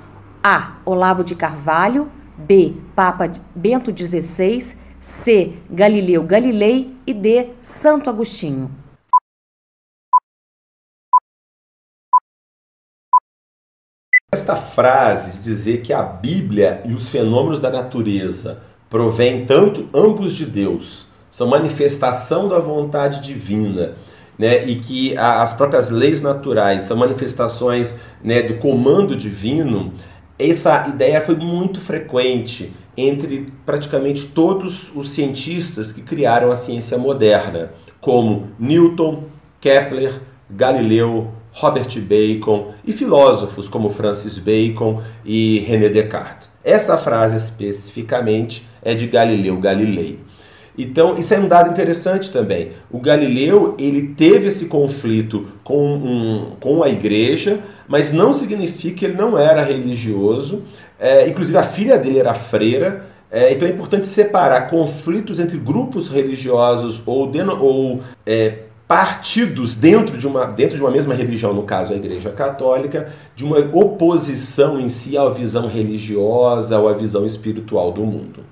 A. 0.45 0.75
Olavo 0.85 1.25
de 1.25 1.35
Carvalho, 1.35 2.07
B. 2.37 2.77
Papa 2.95 3.29
Bento 3.53 3.91
XVI, 3.91 4.77
C. 5.01 5.55
Galileu 5.69 6.23
Galilei 6.23 6.97
e 7.05 7.13
D. 7.13 7.49
Santo 7.61 8.09
Agostinho. 8.09 8.71
Esta 14.31 14.57
frase 14.57 15.39
de 15.39 15.43
dizer 15.43 15.81
que 15.81 15.91
a 15.91 16.03
Bíblia 16.03 16.83
e 16.85 16.93
os 16.93 17.09
fenômenos 17.09 17.61
da 17.61 17.71
natureza 17.71 18.63
provêm 18.91 19.47
tanto 19.47 19.89
ambos 19.95 20.35
de 20.35 20.45
Deus, 20.45 21.07
são 21.31 21.49
manifestação 21.49 22.47
da 22.47 22.59
vontade 22.59 23.23
divina, 23.23 23.95
né, 24.39 24.67
e 24.67 24.77
que 24.77 25.17
as 25.17 25.55
próprias 25.55 25.89
leis 25.89 26.21
naturais 26.21 26.83
são 26.83 26.95
manifestações 26.95 27.99
né, 28.23 28.43
do 28.43 28.59
comando 28.59 29.17
divino, 29.17 29.95
essa 30.39 30.87
ideia 30.89 31.23
foi 31.23 31.35
muito 31.35 31.81
frequente 31.81 32.71
entre 32.99 33.47
praticamente 33.65 34.27
todos 34.27 34.95
os 34.95 35.11
cientistas 35.11 35.91
que 35.91 36.03
criaram 36.03 36.53
a 36.53 36.57
ciência 36.57 36.99
moderna, 36.99 37.71
como 37.99 38.49
Newton, 38.59 39.25
Kepler, 39.59 40.21
Galileu, 40.51 41.33
Robert 41.53 42.01
Bacon 42.01 42.73
e 42.85 42.93
filósofos 42.93 43.69
como 43.69 43.91
Francis 43.91 44.39
Bacon 44.39 45.03
e 45.25 45.61
René 45.61 45.89
Descartes. 45.89 46.49
Essa 46.63 46.99
frase 46.99 47.37
especificamente 47.37 48.67
é 48.83 48.95
de 48.95 49.07
Galileu 49.07 49.57
Galilei. 49.59 50.19
Então, 50.79 51.19
isso 51.19 51.35
é 51.35 51.39
um 51.41 51.49
dado 51.49 51.71
interessante 51.71 52.31
também. 52.31 52.69
O 52.89 53.01
Galileu, 53.01 53.75
ele 53.77 54.15
teve 54.15 54.47
esse 54.47 54.67
conflito 54.67 55.47
com, 55.65 55.95
um, 55.95 56.53
com 56.61 56.85
a 56.85 56.89
igreja, 56.89 57.59
mas 57.89 58.13
não 58.13 58.33
significa 58.33 58.99
que 58.99 59.05
ele 59.07 59.17
não 59.17 59.37
era 59.37 59.61
religioso. 59.65 60.63
É, 61.01 61.29
inclusive, 61.29 61.59
a 61.59 61.65
filha 61.65 61.99
dele 61.99 62.21
era 62.21 62.33
freira. 62.33 63.07
É, 63.29 63.53
então, 63.53 63.67
é 63.67 63.73
importante 63.73 64.07
separar 64.07 64.71
conflitos 64.71 65.41
entre 65.41 65.59
grupos 65.59 66.09
religiosos 66.09 67.03
ou, 67.05 67.29
ou 67.61 68.01
é, 68.25 68.59
partidos 68.89 69.75
dentro 69.75 70.17
de, 70.17 70.27
uma, 70.27 70.47
dentro 70.47 70.77
de 70.77 70.83
uma 70.83 70.91
mesma 70.91 71.15
religião, 71.15 71.53
no 71.53 71.65
caso 71.65 71.93
a 71.93 71.97
Igreja 71.97 72.31
Católica, 72.31 73.13
de 73.37 73.45
uma 73.45 73.59
oposição 73.59 74.81
em 74.81 74.89
si 74.89 75.19
à 75.19 75.29
visão 75.29 75.69
religiosa 75.69 76.79
ou 76.79 76.89
à 76.89 76.95
visão 76.95 77.27
espiritual 77.27 77.93
do 77.93 78.03
mundo. 78.03 78.43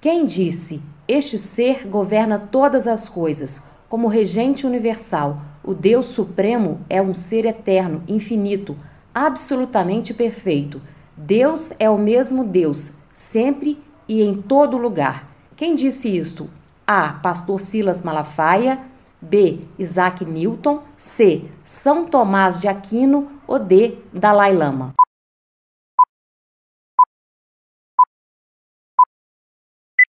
Quem 0.00 0.24
disse: 0.24 0.80
Este 1.06 1.38
ser 1.38 1.86
governa 1.86 2.38
todas 2.38 2.88
as 2.88 3.06
coisas, 3.06 3.62
como 3.86 4.08
regente 4.08 4.66
universal. 4.66 5.42
O 5.62 5.74
Deus 5.74 6.06
Supremo 6.06 6.80
é 6.88 7.00
um 7.00 7.14
ser 7.14 7.44
eterno, 7.44 8.02
infinito, 8.08 8.74
absolutamente 9.14 10.14
perfeito. 10.14 10.80
Deus 11.14 11.72
é 11.78 11.88
o 11.88 11.98
mesmo 11.98 12.42
Deus, 12.42 12.92
sempre 13.12 13.78
e 14.08 14.22
em 14.22 14.34
todo 14.40 14.78
lugar. 14.78 15.28
Quem 15.54 15.74
disse 15.74 16.08
isto? 16.08 16.48
A. 16.86 17.10
Pastor 17.10 17.60
Silas 17.60 18.02
Malafaia. 18.02 18.91
B. 19.22 19.60
Isaac 19.78 20.24
Newton, 20.24 20.82
C. 20.96 21.44
São 21.62 22.06
Tomás 22.06 22.60
de 22.60 22.66
Aquino 22.66 23.30
ou 23.46 23.56
D. 23.56 23.98
Dalai 24.12 24.52
Lama. 24.52 24.92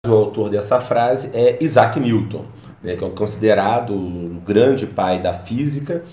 O 0.07 0.15
autor 0.15 0.49
dessa 0.49 0.81
frase 0.81 1.31
é 1.33 1.63
Isaac 1.63 2.01
Newton, 2.01 2.47
né, 2.83 2.97
que 2.97 3.05
é 3.05 3.11
considerado 3.11 3.95
o 3.95 4.41
grande 4.45 4.87
pai 4.87 5.21
da 5.23 5.35
física, 5.35 6.05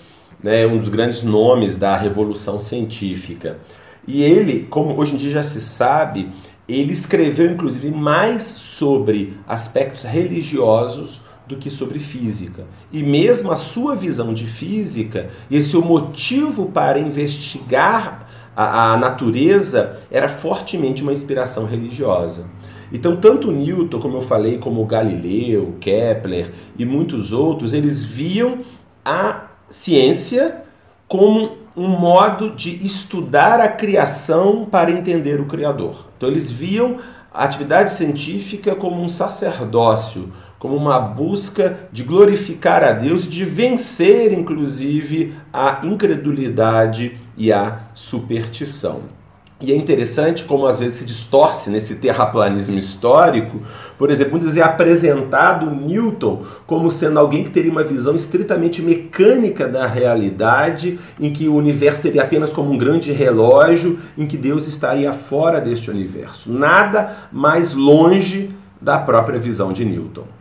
né, 0.43 0.67
um 0.67 0.77
dos 0.77 0.89
grandes 0.89 1.23
nomes 1.23 1.77
da 1.77 1.95
revolução 1.95 2.59
científica. 2.59 3.59
E 4.05 4.21
ele, 4.21 4.67
como 4.67 4.99
hoje 4.99 5.15
em 5.15 5.17
dia 5.17 5.31
já 5.31 5.43
se 5.43 5.61
sabe, 5.61 6.31
ele 6.67 6.93
escreveu 6.93 7.51
inclusive 7.51 7.89
mais 7.89 8.43
sobre 8.43 9.37
aspectos 9.47 10.03
religiosos 10.03 11.21
do 11.49 11.57
que 11.57 11.71
sobre 11.71 11.97
física. 11.97 12.67
E 12.93 13.01
mesmo 13.01 13.51
a 13.51 13.55
sua 13.55 13.95
visão 13.95 14.35
de 14.35 14.45
física, 14.45 15.29
esse 15.49 15.75
o 15.75 15.81
motivo 15.81 16.67
para 16.67 16.99
investigar 16.99 18.29
a, 18.55 18.93
a 18.93 18.97
natureza 18.97 19.97
era 20.11 20.29
fortemente 20.29 21.01
uma 21.01 21.11
inspiração 21.11 21.65
religiosa. 21.65 22.45
Então, 22.93 23.15
tanto 23.15 23.51
Newton, 23.51 23.99
como 23.99 24.17
eu 24.17 24.21
falei, 24.21 24.59
como 24.59 24.85
Galileu, 24.85 25.75
Kepler 25.79 26.51
e 26.77 26.85
muitos 26.85 27.33
outros, 27.33 27.73
eles 27.73 28.03
viam 28.03 28.59
a 29.03 29.47
ciência 29.69 30.63
como 31.07 31.57
um 31.75 31.87
modo 31.87 32.51
de 32.51 32.85
estudar 32.85 33.59
a 33.59 33.67
criação 33.67 34.67
para 34.69 34.91
entender 34.91 35.39
o 35.39 35.45
Criador. 35.45 36.09
Então, 36.15 36.29
eles 36.29 36.51
viam 36.51 36.97
a 37.33 37.43
atividade 37.43 37.93
científica 37.93 38.75
como 38.75 39.01
um 39.01 39.09
sacerdócio, 39.09 40.31
como 40.59 40.75
uma 40.75 40.99
busca 40.99 41.79
de 41.91 42.03
glorificar 42.03 42.83
a 42.83 42.91
Deus, 42.91 43.23
de 43.23 43.45
vencer 43.45 44.33
inclusive 44.33 45.33
a 45.51 45.79
incredulidade 45.83 47.17
e 47.37 47.51
a 47.51 47.79
superstição. 47.95 49.19
E 49.61 49.73
é 49.73 49.75
interessante 49.75 50.45
como 50.45 50.65
às 50.65 50.79
vezes 50.79 50.99
se 50.99 51.05
distorce 51.05 51.69
nesse 51.69 51.95
terraplanismo 51.95 52.77
histórico. 52.77 53.59
Por 53.97 54.09
exemplo, 54.09 54.31
muitas 54.31 54.53
vezes 54.53 54.61
é 54.61 54.65
apresentado 54.65 55.69
Newton 55.69 56.43
como 56.65 56.89
sendo 56.89 57.19
alguém 57.19 57.43
que 57.43 57.49
teria 57.49 57.69
uma 57.69 57.83
visão 57.83 58.15
estritamente 58.15 58.81
mecânica 58.81 59.67
da 59.67 59.85
realidade, 59.85 60.97
em 61.19 61.33
que 61.33 61.49
o 61.49 61.55
universo 61.55 62.03
seria 62.03 62.21
apenas 62.21 62.53
como 62.53 62.71
um 62.71 62.77
grande 62.77 63.11
relógio, 63.11 63.99
em 64.17 64.25
que 64.25 64.37
Deus 64.37 64.65
estaria 64.65 65.11
fora 65.11 65.59
deste 65.59 65.91
universo. 65.91 66.49
Nada 66.49 67.27
mais 67.29 67.73
longe 67.73 68.51
da 68.79 68.97
própria 68.97 69.39
visão 69.39 69.73
de 69.73 69.83
Newton. 69.83 70.38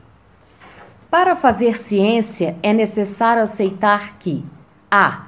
Para 1.10 1.34
fazer 1.34 1.74
ciência, 1.74 2.58
é 2.62 2.70
necessário 2.74 3.42
aceitar 3.42 4.18
que 4.18 4.42
a. 4.90 5.26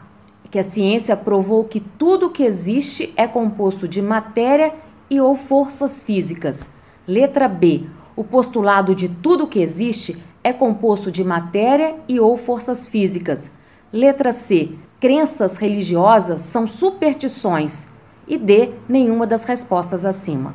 que 0.50 0.58
a 0.58 0.62
ciência 0.62 1.16
provou 1.16 1.64
que 1.64 1.80
tudo 1.80 2.28
que 2.28 2.42
existe 2.42 3.14
é 3.16 3.26
composto 3.26 3.88
de 3.88 4.02
matéria 4.02 4.75
e 5.08 5.18
ou 5.20 5.34
forças 5.34 6.02
físicas. 6.02 6.68
Letra 7.08 7.49
B. 7.49 7.84
O 8.14 8.22
postulado 8.22 8.94
de 8.94 9.08
tudo 9.08 9.46
que 9.46 9.60
existe 9.60 10.22
é 10.44 10.52
composto 10.52 11.10
de 11.10 11.25
matéria 11.25 11.94
e 12.06 12.20
ou 12.20 12.37
forças 12.37 12.87
físicas. 12.87 13.50
Letra 13.90 14.32
C. 14.32 14.72
Crenças 15.00 15.56
religiosas 15.56 16.42
são 16.42 16.66
superstições. 16.66 17.88
E 18.28 18.37
D. 18.37 18.70
Nenhuma 18.87 19.26
das 19.26 19.44
respostas 19.44 20.04
acima. 20.04 20.54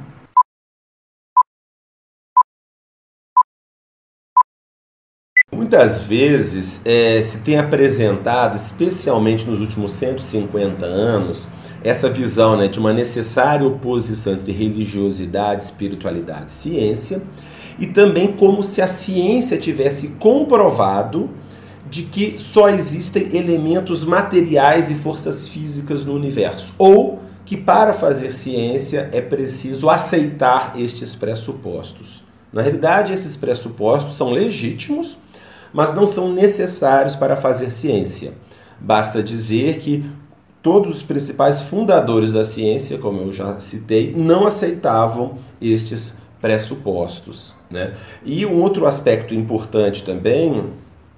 Muitas 5.55 6.01
vezes 6.01 6.81
é, 6.85 7.21
se 7.21 7.39
tem 7.39 7.57
apresentado, 7.57 8.55
especialmente 8.55 9.45
nos 9.45 9.59
últimos 9.59 9.91
150 9.93 10.85
anos, 10.85 11.47
essa 11.83 12.09
visão 12.09 12.57
né, 12.57 12.67
de 12.67 12.79
uma 12.79 12.91
necessária 12.91 13.65
oposição 13.65 14.33
entre 14.33 14.51
religiosidade, 14.51 15.63
espiritualidade 15.63 16.51
e 16.51 16.51
ciência, 16.51 17.21
e 17.79 17.87
também 17.87 18.33
como 18.33 18.63
se 18.63 18.81
a 18.81 18.87
ciência 18.87 19.57
tivesse 19.57 20.09
comprovado 20.19 21.29
de 21.89 22.03
que 22.03 22.35
só 22.39 22.69
existem 22.69 23.35
elementos 23.35 24.03
materiais 24.03 24.89
e 24.89 24.95
forças 24.95 25.47
físicas 25.47 26.05
no 26.05 26.13
universo, 26.13 26.73
ou 26.77 27.21
que 27.45 27.55
para 27.55 27.93
fazer 27.93 28.33
ciência 28.33 29.09
é 29.13 29.21
preciso 29.21 29.89
aceitar 29.89 30.73
estes 30.75 31.15
pressupostos. 31.15 32.23
Na 32.51 32.61
realidade, 32.61 33.13
esses 33.13 33.35
pressupostos 33.37 34.17
são 34.17 34.31
legítimos, 34.31 35.17
mas 35.75 35.93
não 35.93 36.07
são 36.07 36.31
necessários 36.31 37.17
para 37.17 37.35
fazer 37.35 37.69
ciência. 37.69 38.31
Basta 38.79 39.21
dizer 39.21 39.79
que 39.79 40.09
todos 40.63 40.95
os 40.95 41.01
principais 41.01 41.61
fundadores 41.61 42.31
da 42.31 42.45
ciência, 42.45 42.97
como 42.97 43.19
eu 43.19 43.33
já 43.33 43.59
citei, 43.59 44.13
não 44.15 44.47
aceitavam 44.47 45.37
estes 45.61 46.17
pressupostos. 46.39 47.55
Né? 47.69 47.93
E 48.23 48.45
um 48.45 48.61
outro 48.61 48.85
aspecto 48.85 49.35
importante 49.35 50.01
também 50.03 50.63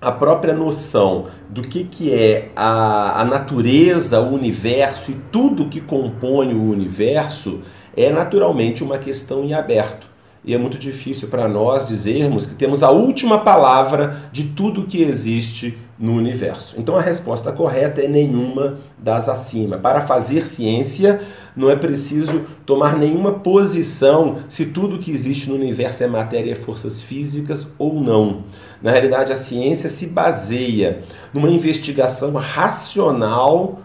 a 0.01 0.11
própria 0.11 0.55
noção 0.55 1.27
do 1.47 1.61
que, 1.61 1.83
que 1.83 2.11
é 2.11 2.49
a, 2.55 3.21
a 3.21 3.25
natureza, 3.25 4.19
o 4.19 4.33
universo 4.33 5.11
e 5.11 5.21
tudo 5.31 5.69
que 5.69 5.81
compõe 5.81 6.55
o 6.55 6.63
universo 6.71 7.61
é 7.95 8.11
naturalmente 8.11 8.83
uma 8.83 8.97
questão 8.97 9.43
em 9.43 9.53
aberto. 9.53 10.07
E 10.47 10.53
é 10.53 10.57
muito 10.57 10.79
difícil 10.79 11.27
para 11.27 11.45
nós 11.45 11.85
dizermos 11.85 12.45
que 12.45 12.55
temos 12.55 12.81
a 12.81 12.89
última 12.89 13.39
palavra 13.39 14.29
de 14.31 14.45
tudo 14.45 14.87
que 14.87 15.01
existe 15.01 15.77
no 15.99 16.13
universo. 16.13 16.75
Então 16.77 16.95
a 16.95 17.01
resposta 17.01 17.51
correta 17.51 18.01
é 18.01 18.07
nenhuma 18.07 18.77
das 18.97 19.27
acima. 19.27 19.77
Para 19.77 19.99
fazer 19.99 20.47
ciência, 20.47 21.19
não 21.53 21.69
é 21.69 21.75
preciso 21.75 22.45
tomar 22.65 22.95
nenhuma 22.95 23.33
posição 23.33 24.37
se 24.47 24.67
tudo 24.67 24.99
que 24.99 25.11
existe 25.11 25.49
no 25.49 25.55
universo 25.55 26.05
é 26.05 26.07
matéria 26.07 26.53
e 26.53 26.55
forças 26.55 27.01
físicas 27.01 27.67
ou 27.77 27.99
não. 27.99 28.43
Na 28.81 28.91
realidade, 28.91 29.33
a 29.33 29.35
ciência 29.35 29.89
se 29.89 30.07
baseia 30.07 31.03
numa 31.33 31.49
investigação 31.49 32.31
racional 32.31 33.81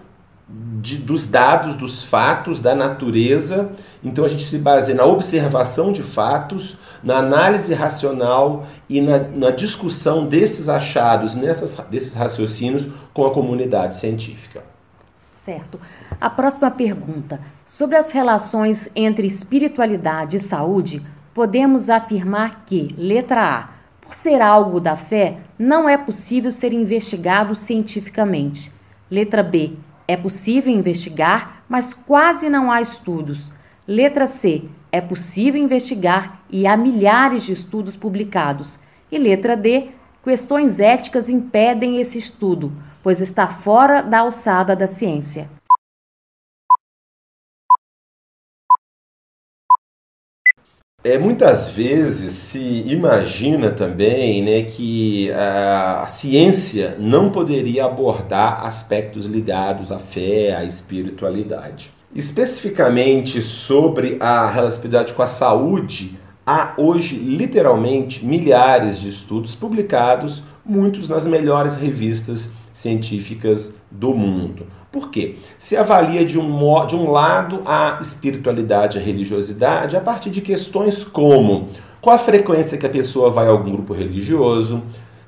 de, 0.82 0.96
dos 0.96 1.28
dados, 1.28 1.76
dos 1.76 2.02
fatos, 2.02 2.58
da 2.58 2.74
natureza. 2.74 3.72
Então 4.02 4.24
a 4.24 4.28
gente 4.28 4.44
se 4.44 4.58
baseia 4.58 4.96
na 4.96 5.04
observação 5.04 5.92
de 5.92 6.02
fatos, 6.02 6.76
na 7.02 7.18
análise 7.18 7.72
racional 7.72 8.66
e 8.88 9.00
na, 9.00 9.18
na 9.18 9.50
discussão 9.50 10.26
desses 10.26 10.68
achados, 10.68 11.36
nessas, 11.36 11.76
desses 11.88 12.14
raciocínios 12.14 12.88
com 13.14 13.24
a 13.24 13.32
comunidade 13.32 13.96
científica. 13.96 14.64
Certo. 15.36 15.80
A 16.20 16.28
próxima 16.28 16.70
pergunta. 16.70 17.40
Sobre 17.64 17.96
as 17.96 18.10
relações 18.12 18.90
entre 18.94 19.26
espiritualidade 19.26 20.36
e 20.36 20.40
saúde, 20.40 21.02
podemos 21.32 21.90
afirmar 21.90 22.64
que, 22.64 22.94
letra 22.96 23.42
A, 23.42 23.68
por 24.00 24.14
ser 24.14 24.40
algo 24.40 24.78
da 24.78 24.96
fé, 24.96 25.38
não 25.58 25.88
é 25.88 25.96
possível 25.96 26.50
ser 26.50 26.72
investigado 26.72 27.54
cientificamente. 27.54 28.70
Letra 29.10 29.42
B, 29.42 29.72
é 30.06 30.16
possível 30.16 30.72
investigar, 30.72 31.64
mas 31.68 31.94
quase 31.94 32.48
não 32.48 32.70
há 32.70 32.80
estudos. 32.80 33.52
Letra 33.86 34.26
C, 34.26 34.64
é 34.90 35.00
possível 35.00 35.62
investigar 35.62 36.42
e 36.50 36.66
há 36.66 36.76
milhares 36.76 37.42
de 37.44 37.52
estudos 37.52 37.96
publicados. 37.96 38.78
E 39.10 39.18
letra 39.18 39.56
D, 39.56 39.88
questões 40.22 40.80
éticas 40.80 41.28
impedem 41.28 42.00
esse 42.00 42.18
estudo 42.18 42.72
pois 43.02 43.20
está 43.20 43.48
fora 43.48 44.00
da 44.00 44.20
alçada 44.20 44.76
da 44.76 44.86
ciência. 44.86 45.50
É, 51.04 51.18
muitas 51.18 51.68
vezes 51.68 52.30
se 52.32 52.84
imagina 52.86 53.70
também 53.70 54.40
né, 54.40 54.62
que 54.62 55.32
a, 55.32 56.02
a, 56.02 56.06
ciência 56.06 56.96
não 56.96 57.28
poderia 57.28 57.86
abordar 57.86 58.64
aspectos 58.64 59.26
ligados 59.26 59.90
à 59.90 59.98
fé, 59.98 60.54
à 60.54 60.62
espiritualidade. 60.62 61.92
Especificamente 62.14 63.42
sobre 63.42 64.16
a 64.20 64.48
relatividade 64.48 65.12
com 65.12 65.22
a 65.22 65.26
saúde, 65.26 66.16
há 66.46 66.74
hoje 66.76 67.16
literalmente 67.16 68.24
milhares 68.24 69.00
de 69.00 69.08
estudos 69.08 69.56
publicados, 69.56 70.40
muitos 70.64 71.08
nas 71.08 71.26
melhores 71.26 71.76
revistas 71.76 72.52
científicas 72.82 73.74
do 73.90 74.14
mundo. 74.14 74.66
Por 74.90 75.10
quê? 75.10 75.36
Se 75.58 75.76
avalia 75.76 76.24
de 76.24 76.38
um, 76.38 76.86
de 76.86 76.94
um 76.94 77.10
lado 77.10 77.62
a 77.64 77.98
espiritualidade, 78.02 78.98
a 78.98 79.00
religiosidade, 79.00 79.96
a 79.96 80.00
partir 80.00 80.28
de 80.30 80.42
questões 80.42 81.02
como 81.02 81.70
qual 82.00 82.16
a 82.16 82.18
frequência 82.18 82.76
que 82.76 82.84
a 82.84 82.90
pessoa 82.90 83.30
vai 83.30 83.46
a 83.46 83.50
algum 83.50 83.70
grupo 83.70 83.94
religioso, 83.94 84.82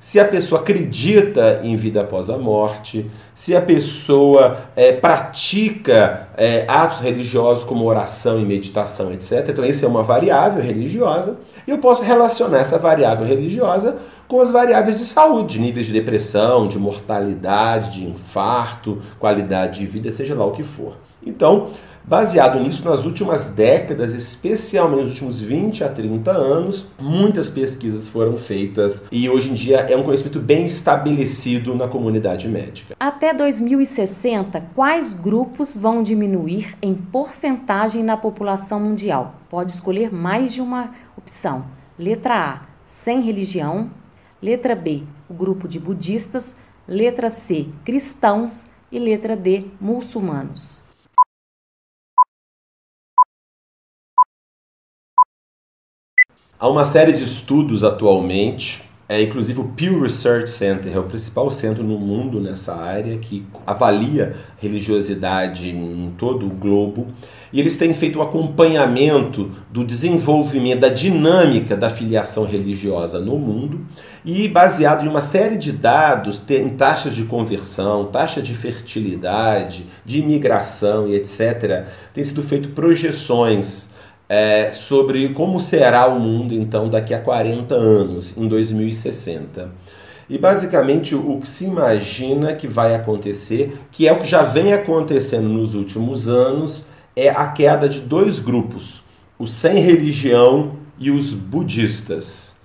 se 0.05 0.21
a 0.21 0.25
pessoa 0.27 0.61
acredita 0.61 1.61
em 1.63 1.77
vida 1.77 2.03
após 2.03 2.29
a 2.29 2.37
morte, 2.37 3.11
se 3.35 3.57
a 3.57 3.61
pessoa 3.63 4.59
é, 4.77 4.93
pratica 4.93 6.29
é, 6.37 6.67
atos 6.69 7.01
religiosos 7.01 7.65
como 7.65 7.87
oração 7.87 8.39
e 8.39 8.45
meditação, 8.45 9.15
etc. 9.15 9.49
Então, 9.49 9.65
isso 9.65 9.83
é 9.83 9.89
uma 9.89 10.03
variável 10.03 10.63
religiosa. 10.63 11.39
E 11.67 11.71
eu 11.71 11.79
posso 11.79 12.05
relacionar 12.05 12.59
essa 12.59 12.77
variável 12.77 13.27
religiosa 13.27 13.97
com 14.29 14.43
as 14.43 14.51
variáveis 14.51 14.99
de 14.99 15.07
saúde, 15.07 15.59
níveis 15.59 15.87
de 15.87 15.95
depressão, 15.95 16.69
de 16.69 16.79
mortalidade, 16.79 17.93
de 17.93 18.07
infarto, 18.07 19.01
qualidade 19.19 19.81
de 19.81 19.87
vida, 19.87 20.13
seja 20.13 20.35
lá 20.35 20.45
o 20.45 20.53
que 20.53 20.63
for. 20.63 20.99
Então, 21.27 21.71
Baseado 22.07 22.61
nisso, 22.61 22.85
nas 22.87 23.07
últimas 23.07 23.49
décadas, 23.49 24.13
especialmente 24.13 25.05
nos 25.05 25.13
últimos 25.13 25.41
20 25.41 25.85
a 25.85 25.89
30 25.89 26.31
anos, 26.33 26.87
muitas 27.01 27.49
pesquisas 27.49 28.11
foram 28.11 28.37
feitas 28.37 29.07
e 29.11 29.27
hoje 29.31 29.51
em 29.51 29.55
dia 29.55 29.79
é 29.79 29.97
um 29.97 30.03
conhecimento 30.03 30.39
bem 30.39 30.67
estabelecido 30.67 31.75
na 31.75 31.89
comunidade 31.89 32.47
médica. 32.47 32.95
Até 33.01 33.33
2060, 33.33 34.69
quais 34.75 35.15
grupos 35.15 35.75
vão 35.75 36.03
diminuir 36.03 36.77
em 36.83 36.95
porcentagem 36.95 38.03
na 38.03 38.19
população 38.19 38.79
mundial? 38.79 39.37
Pode 39.49 39.73
escolher 39.73 40.13
mais 40.13 40.53
de 40.53 40.61
uma 40.61 40.91
opção. 41.17 41.65
Letra 41.99 42.35
A, 42.37 42.61
sem 42.85 43.23
religião. 43.23 43.91
Letra 44.43 44.75
B, 44.75 45.05
o 45.27 45.33
grupo 45.33 45.67
de 45.67 45.81
budistas. 45.81 46.55
Letra 46.87 47.31
C, 47.31 47.69
cristãos. 47.83 48.67
E 48.93 48.99
letra 48.99 49.35
D, 49.35 49.65
muçulmanos. 49.81 50.84
Há 56.57 56.69
uma 56.69 56.85
série 56.85 57.13
de 57.13 57.25
estudos 57.25 57.83
atualmente, 57.83 58.81
é 59.09 59.21
inclusive 59.21 59.61
o 59.61 59.65
Pew 59.65 60.03
Research 60.03 60.49
Center, 60.49 60.95
é 60.95 60.99
o 60.99 61.03
principal 61.03 61.51
centro 61.51 61.83
no 61.83 61.99
mundo 61.99 62.41
nessa 62.41 62.77
área 62.77 63.19
que 63.19 63.45
avalia 63.67 64.37
religiosidade 64.59 65.71
em 65.71 66.15
todo 66.17 66.47
o 66.47 66.51
globo, 66.51 67.09
e 67.53 67.59
eles 67.59 67.77
têm 67.77 67.93
feito 67.93 68.21
um 68.21 68.23
acompanhamento 68.23 69.51
do 69.69 69.85
desenvolvimento 69.85 70.79
da 70.79 70.89
dinâmica 70.89 71.77
da 71.77 71.91
filiação 71.91 72.45
religiosa 72.45 73.19
no 73.19 73.37
mundo 73.37 73.85
e 74.25 74.47
baseado 74.47 75.05
em 75.05 75.09
uma 75.09 75.23
série 75.23 75.59
de 75.59 75.73
dados, 75.73 76.41
em 76.49 76.69
taxas 76.71 77.17
de 77.17 77.25
conversão, 77.25 78.05
taxa 78.07 78.41
de 78.41 78.55
fertilidade, 78.55 79.87
de 80.05 80.21
imigração 80.21 81.09
e 81.09 81.17
etc, 81.17 81.89
tem 82.15 82.23
sido 82.23 82.45
feito 82.45 82.69
projeções 82.69 83.93
é, 84.35 84.73
sobre 84.73 85.29
como 85.29 85.61
será 85.61 86.09
o 86.09 86.19
mundo 86.19 86.55
então 86.55 86.89
daqui 86.89 87.15
a 87.15 87.21
40 87.21 87.73
anos, 87.73 88.37
em 88.37 88.49
2060. 88.49 89.71
E 90.29 90.37
basicamente 90.37 91.15
o 91.15 91.39
que 91.39 91.47
se 91.47 91.67
imagina 91.67 92.53
que 92.53 92.67
vai 92.67 92.97
acontecer, 92.97 93.79
que 93.93 94.09
é 94.09 94.13
o 94.13 94.19
que 94.19 94.27
já 94.27 94.43
vem 94.43 94.73
acontecendo 94.73 95.49
nos 95.49 95.77
últimos 95.77 96.29
anos, 96.29 96.85
é 97.15 97.29
a 97.29 97.47
queda 97.47 97.89
de 97.89 98.01
dois 98.01 98.41
grupos, 98.41 99.05
os 99.39 99.53
sem 99.53 99.79
religião 99.79 100.79
e 100.99 101.13
os 101.13 101.33
budistas. 101.33 102.57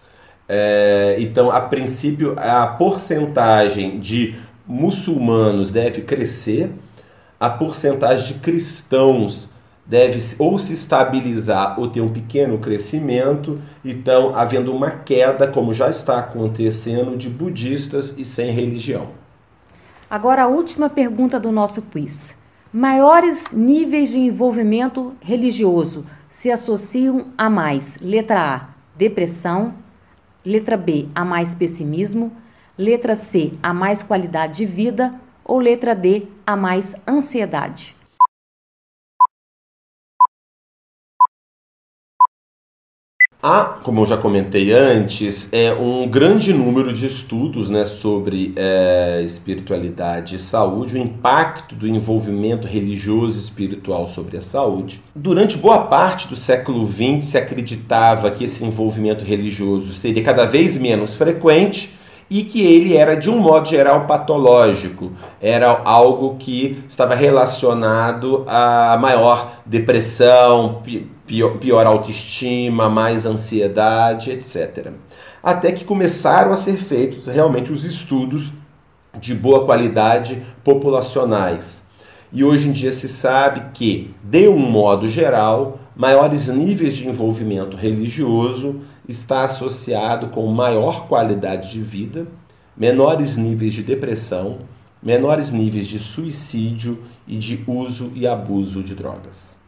É, 0.48 1.18
então, 1.20 1.52
a 1.52 1.62
princípio, 1.62 2.34
a 2.36 2.66
porcentagem 2.66 4.00
de 4.00 4.34
muçulmanos 4.66 5.72
deve 5.72 6.02
crescer, 6.02 6.72
a 7.40 7.48
porcentagem 7.48 8.34
de 8.34 8.34
cristãos 8.40 9.50
deve 9.90 10.20
ou 10.38 10.60
se 10.60 10.74
estabilizar 10.74 11.80
ou 11.80 11.90
ter 11.90 12.00
um 12.00 12.14
pequeno 12.14 12.60
crescimento, 12.60 13.60
então 13.84 14.36
havendo 14.36 14.74
uma 14.74 14.92
queda, 14.92 15.48
como 15.48 15.74
já 15.74 15.90
está 15.90 16.20
acontecendo, 16.20 17.18
de 17.18 17.28
budistas 17.28 18.14
e 18.18 18.24
sem 18.24 18.52
religião. 18.52 19.08
Agora 20.10 20.44
a 20.44 20.48
última 20.48 20.90
pergunta 20.90 21.40
do 21.40 21.52
nosso 21.52 21.82
quiz. 21.82 22.38
Maiores 22.72 23.52
níveis 23.52 24.12
de 24.12 24.20
envolvimento 24.20 25.16
religioso 25.20 26.06
se 26.30 26.52
associam 26.52 27.34
a 27.36 27.50
mais: 27.50 28.00
letra 28.00 28.56
A, 28.56 28.70
depressão, 28.96 29.74
letra 30.46 30.78
B, 30.78 31.08
a 31.16 31.26
mais 31.26 31.56
pessimismo, 31.56 32.32
Letra 32.80 33.14
C, 33.14 33.52
a 33.62 33.74
mais 33.74 34.02
qualidade 34.02 34.60
de 34.60 34.66
vida 34.66 35.12
ou 35.44 35.60
letra 35.60 35.94
D, 35.94 36.28
a 36.48 36.56
mais 36.56 36.96
ansiedade? 37.06 37.94
Há, 43.42 43.80
como 43.84 44.02
eu 44.02 44.06
já 44.06 44.18
comentei 44.18 44.74
antes, 44.74 45.48
é 45.54 45.72
um 45.72 46.06
grande 46.10 46.52
número 46.52 46.92
de 46.92 47.08
estudos 47.08 47.70
né, 47.70 47.86
sobre 47.86 48.52
é, 48.58 49.22
espiritualidade 49.24 50.36
e 50.36 50.40
saúde, 50.40 50.96
o 50.96 50.98
impacto 50.98 51.74
do 51.74 51.88
envolvimento 51.88 52.68
religioso 52.68 53.40
e 53.40 53.42
espiritual 53.42 54.08
sobre 54.08 54.36
a 54.36 54.42
saúde. 54.42 55.02
Durante 55.16 55.58
boa 55.58 55.84
parte 55.84 56.28
do 56.28 56.36
século 56.36 56.86
XX 56.86 57.26
se 57.26 57.38
acreditava 57.38 58.30
que 58.30 58.44
esse 58.44 58.66
envolvimento 58.66 59.24
religioso 59.24 59.94
seria 59.94 60.22
cada 60.22 60.44
vez 60.44 60.78
menos 60.78 61.16
frequente 61.16 61.98
e 62.30 62.44
que 62.44 62.62
ele 62.62 62.96
era, 62.96 63.16
de 63.16 63.30
um 63.30 63.40
modo 63.40 63.68
geral, 63.68 64.06
patológico. 64.06 65.14
Era 65.42 65.82
algo 65.84 66.36
que 66.38 66.84
estava 66.88 67.16
relacionado 67.16 68.44
a 68.48 68.98
maior 69.00 69.62
depressão, 69.66 70.82
pior, 71.30 71.60
pior 71.60 71.86
autoestima, 71.86 72.90
mais 72.90 73.24
ansiedade, 73.24 74.32
etc. 74.32 74.88
Até 75.44 75.72
que 75.72 75.86
começaram 75.86 76.52
a 76.52 76.58
ser 76.58 76.78
feitos 76.78 77.28
realmente 77.28 77.72
os 77.72 77.84
estudos 77.86 78.52
de 79.22 79.36
boa 79.36 79.64
qualidade 79.64 80.42
populacionais. 80.64 81.88
E 82.34 82.44
hoje 82.44 82.68
em 82.68 82.72
dia 82.72 82.92
se 82.92 83.08
sabe 83.08 83.62
que, 83.74 84.14
de 84.24 84.48
um 84.48 84.58
modo 84.58 85.08
geral, 85.08 85.80
maiores 85.96 86.48
níveis 86.48 86.96
de 86.96 87.08
envolvimento 87.08 87.78
religioso 87.78 88.82
está 89.08 89.44
associado 89.44 90.28
com 90.30 90.48
maior 90.48 91.08
qualidade 91.08 91.72
de 91.72 91.80
vida, 91.80 92.28
menores 92.76 93.38
níveis 93.38 93.76
de 93.76 93.84
depressão, 93.84 94.60
menores 95.02 95.52
níveis 95.52 95.88
de 95.88 96.00
suicídio 96.00 97.04
e 97.28 97.38
de 97.38 97.64
uso 97.68 98.12
e 98.16 98.26
abuso 98.28 98.82
de 98.82 98.96
drogas. 98.96 99.59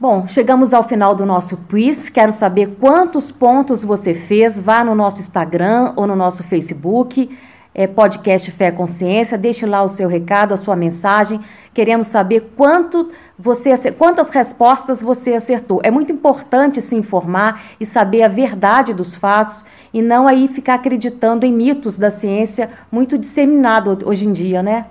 Bom, 0.00 0.28
chegamos 0.28 0.72
ao 0.72 0.84
final 0.84 1.12
do 1.12 1.26
nosso 1.26 1.56
quiz. 1.68 2.08
Quero 2.08 2.30
saber 2.30 2.76
quantos 2.78 3.32
pontos 3.32 3.82
você 3.82 4.14
fez. 4.14 4.56
Vá 4.56 4.84
no 4.84 4.94
nosso 4.94 5.18
Instagram 5.18 5.92
ou 5.96 6.06
no 6.06 6.14
nosso 6.14 6.44
Facebook 6.44 7.36
é, 7.74 7.88
podcast 7.88 8.48
Fé 8.52 8.70
Consciência. 8.70 9.36
Deixe 9.36 9.66
lá 9.66 9.82
o 9.82 9.88
seu 9.88 10.08
recado, 10.08 10.54
a 10.54 10.56
sua 10.56 10.76
mensagem. 10.76 11.40
Queremos 11.74 12.06
saber 12.06 12.52
quanto 12.56 13.10
você, 13.36 13.90
quantas 13.90 14.30
respostas 14.30 15.02
você 15.02 15.34
acertou. 15.34 15.80
É 15.82 15.90
muito 15.90 16.12
importante 16.12 16.80
se 16.80 16.94
informar 16.94 17.64
e 17.80 17.84
saber 17.84 18.22
a 18.22 18.28
verdade 18.28 18.94
dos 18.94 19.16
fatos 19.16 19.64
e 19.92 20.00
não 20.00 20.28
aí 20.28 20.46
ficar 20.46 20.74
acreditando 20.74 21.44
em 21.44 21.52
mitos 21.52 21.98
da 21.98 22.08
ciência 22.12 22.70
muito 22.88 23.18
disseminado 23.18 23.98
hoje 24.04 24.26
em 24.26 24.32
dia, 24.32 24.62
né? 24.62 24.86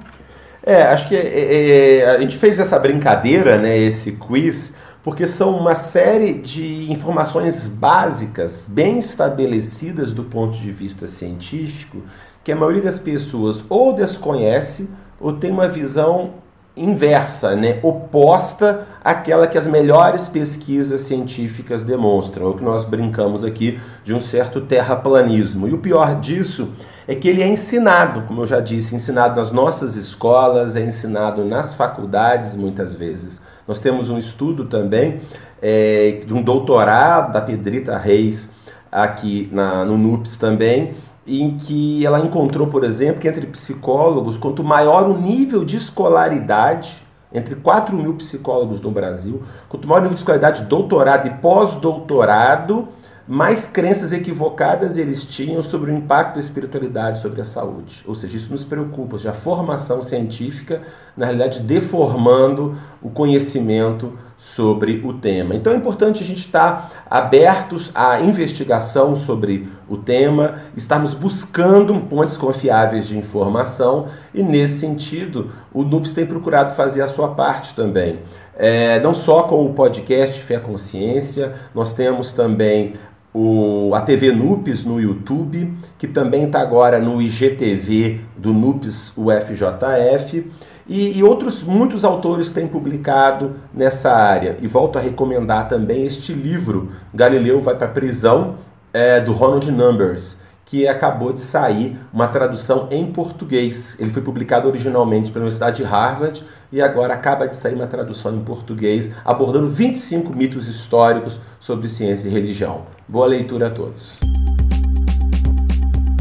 É, 0.66 0.84
acho 0.84 1.08
que 1.08 1.16
é, 1.16 2.00
é, 2.00 2.10
a 2.10 2.20
gente 2.20 2.36
fez 2.36 2.60
essa 2.60 2.78
brincadeira, 2.78 3.58
né, 3.58 3.78
esse 3.78 4.12
quiz, 4.12 4.76
porque 5.08 5.26
são 5.26 5.58
uma 5.58 5.74
série 5.74 6.34
de 6.34 6.92
informações 6.92 7.70
básicas, 7.70 8.68
bem 8.68 8.98
estabelecidas 8.98 10.12
do 10.12 10.26
ponto 10.26 10.58
de 10.58 10.70
vista 10.70 11.08
científico, 11.08 12.00
que 12.44 12.52
a 12.52 12.56
maioria 12.58 12.82
das 12.82 13.00
pessoas 13.00 13.64
ou 13.70 13.94
desconhece 13.94 14.90
ou 15.18 15.32
tem 15.32 15.50
uma 15.50 15.70
visão 15.70 16.32
inversa, 16.76 17.56
né, 17.56 17.80
oposta 17.84 18.86
àquela 19.02 19.48
que 19.48 19.58
as 19.58 19.66
melhores 19.66 20.28
pesquisas 20.28 21.00
científicas 21.00 21.86
demonstram, 21.86 22.48
é 22.48 22.50
o 22.50 22.54
que 22.56 22.64
nós 22.64 22.84
brincamos 22.84 23.46
aqui 23.46 23.80
de 24.04 24.14
um 24.14 24.20
certo 24.20 24.60
terraplanismo. 24.60 25.70
E 25.70 25.74
o 25.74 25.78
pior 25.78 26.20
disso 26.20 26.74
é 27.08 27.16
que 27.16 27.30
ele 27.30 27.42
é 27.42 27.48
ensinado, 27.48 28.24
como 28.24 28.42
eu 28.42 28.46
já 28.46 28.60
disse, 28.60 28.94
ensinado 28.94 29.40
nas 29.40 29.54
nossas 29.54 29.96
escolas, 29.96 30.76
é 30.76 30.82
ensinado 30.82 31.46
nas 31.46 31.74
faculdades 31.74 32.58
muitas 32.58 32.94
vezes. 32.94 33.42
Nós 33.68 33.82
temos 33.82 34.10
um 34.10 34.18
estudo 34.18 34.66
também 34.66 35.20
é, 35.62 36.22
de 36.26 36.34
um 36.34 36.42
doutorado 36.42 37.34
da 37.34 37.42
Pedrita 37.42 37.98
Reis 37.98 38.52
aqui 38.92 39.50
na, 39.52 39.84
no 39.84 39.98
NUPS 39.98 40.38
também, 40.38 40.96
em 41.26 41.58
que 41.58 42.06
ela 42.06 42.20
encontrou, 42.20 42.68
por 42.68 42.84
exemplo, 42.86 43.20
que 43.20 43.28
entre 43.28 43.46
psicólogos, 43.48 44.38
quanto 44.38 44.64
maior 44.64 45.10
o 45.10 45.18
nível 45.18 45.66
de 45.66 45.76
escolaridade, 45.76 47.04
entre 47.34 47.56
4 47.56 47.96
mil 47.98 48.14
psicólogos 48.14 48.80
no 48.80 48.90
Brasil, 48.90 49.44
quanto 49.68 49.86
maior 49.86 50.00
o 50.00 50.04
nível 50.04 50.16
de 50.16 50.22
escolaridade, 50.22 50.64
doutorado 50.64 51.28
e 51.28 51.32
pós-doutorado, 51.32 52.88
mais 53.28 53.68
crenças 53.68 54.14
equivocadas 54.14 54.96
eles 54.96 55.26
tinham 55.26 55.62
sobre 55.62 55.92
o 55.92 55.94
impacto 55.94 56.36
da 56.36 56.40
espiritualidade 56.40 57.20
sobre 57.20 57.42
a 57.42 57.46
saúde. 57.46 58.04
Ou 58.08 58.16
seja, 58.16 58.38
isso 58.38 58.52
nos 58.52 58.64
preocupa, 58.64 59.18
já 59.18 59.32
a 59.32 59.34
formação 59.34 60.02
científica, 60.02 60.82
na 61.16 61.26
realidade, 61.26 61.60
deformando 61.60 62.78
o 63.02 63.10
conhecimento 63.10 64.14
sobre 64.38 65.02
o 65.04 65.14
tema. 65.14 65.56
Então 65.56 65.74
é 65.74 65.76
importante 65.76 66.24
a 66.24 66.26
gente 66.26 66.46
estar 66.46 67.06
abertos 67.10 67.92
à 67.94 68.22
investigação 68.22 69.16
sobre 69.16 69.68
o 69.90 69.98
tema, 69.98 70.62
estarmos 70.76 71.14
buscando 71.14 72.00
pontos 72.02 72.38
confiáveis 72.38 73.08
de 73.08 73.18
informação 73.18 74.08
e, 74.34 74.44
nesse 74.44 74.80
sentido, 74.80 75.52
o 75.74 75.84
NUPS 75.84 76.14
tem 76.14 76.26
procurado 76.26 76.76
fazer 76.76 77.02
a 77.02 77.08
sua 77.08 77.30
parte 77.30 77.74
também. 77.74 78.20
É, 78.60 79.00
não 79.00 79.14
só 79.14 79.44
com 79.44 79.66
o 79.66 79.74
podcast 79.74 80.42
Fé 80.42 80.60
Consciência, 80.60 81.54
nós 81.76 81.94
temos 81.94 82.34
também 82.34 82.94
o, 83.34 83.94
a 83.94 84.02
TV 84.02 84.32
NUPES 84.32 84.84
no 84.84 85.00
YouTube, 85.00 85.74
que 85.98 86.08
também 86.08 86.46
está 86.46 86.62
agora 86.62 87.00
no 87.00 87.22
IGTV 87.22 88.22
do 88.36 88.54
NUPES 88.54 89.14
UFJF. 89.18 90.52
E, 90.88 91.18
e, 91.18 91.24
outros, 91.24 91.64
muitos 91.64 92.06
autores 92.06 92.50
têm 92.50 92.66
publicado 92.66 93.56
nessa 93.74 94.12
área. 94.12 94.58
E 94.62 94.68
volto 94.68 94.98
a 94.98 95.02
recomendar 95.02 95.68
também 95.68 96.06
este 96.06 96.32
livro, 96.32 96.92
Galileu 97.14 97.60
vai 97.60 97.76
para 97.76 97.88
a 97.88 97.92
prisão, 97.92 98.56
é, 98.94 99.20
do 99.20 99.34
Ronald 99.34 99.70
Numbers, 99.70 100.38
que 100.68 100.86
acabou 100.86 101.32
de 101.32 101.40
sair 101.40 101.98
uma 102.14 102.28
tradução 102.28 102.90
em 102.92 103.10
português. 103.10 103.96
Ele 104.00 104.10
foi 104.10 104.22
publicado 104.22 104.68
originalmente 104.68 105.32
pela 105.32 105.44
Universidade 105.44 105.78
de 105.78 105.84
Harvard 105.84 106.44
e 106.72 106.82
agora 106.82 107.14
acaba 107.14 107.48
de 107.48 107.56
sair 107.56 107.74
uma 107.74 107.88
tradução 107.88 108.36
em 108.36 108.42
português, 108.42 109.14
abordando 109.24 109.68
25 109.68 110.36
mitos 110.36 110.68
históricos 110.68 111.40
sobre 111.58 111.88
ciência 111.88 112.28
e 112.28 112.32
religião. 112.32 112.82
Boa 113.08 113.28
leitura 113.28 113.68
a 113.68 113.70
todos. 113.70 114.20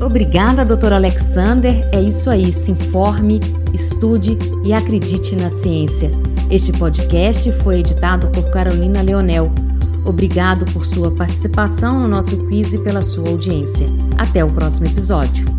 Obrigada, 0.00 0.64
doutor 0.64 0.92
Alexander. 0.92 1.88
É 1.92 2.00
isso 2.00 2.30
aí. 2.30 2.52
Se 2.52 2.70
informe, 2.70 3.40
estude 3.74 4.38
e 4.64 4.72
acredite 4.72 5.34
na 5.34 5.50
ciência. 5.50 6.08
Este 6.48 6.70
podcast 6.70 7.50
foi 7.62 7.80
editado 7.80 8.28
por 8.28 8.48
Carolina 8.52 9.02
Leonel. 9.02 9.50
Obrigado 10.06 10.64
por 10.72 10.86
sua 10.86 11.10
participação 11.10 12.00
no 12.00 12.08
nosso 12.08 12.36
quiz 12.46 12.72
e 12.72 12.78
pela 12.78 13.02
sua 13.02 13.28
audiência. 13.28 13.86
Até 14.16 14.44
o 14.44 14.46
próximo 14.46 14.86
episódio. 14.86 15.55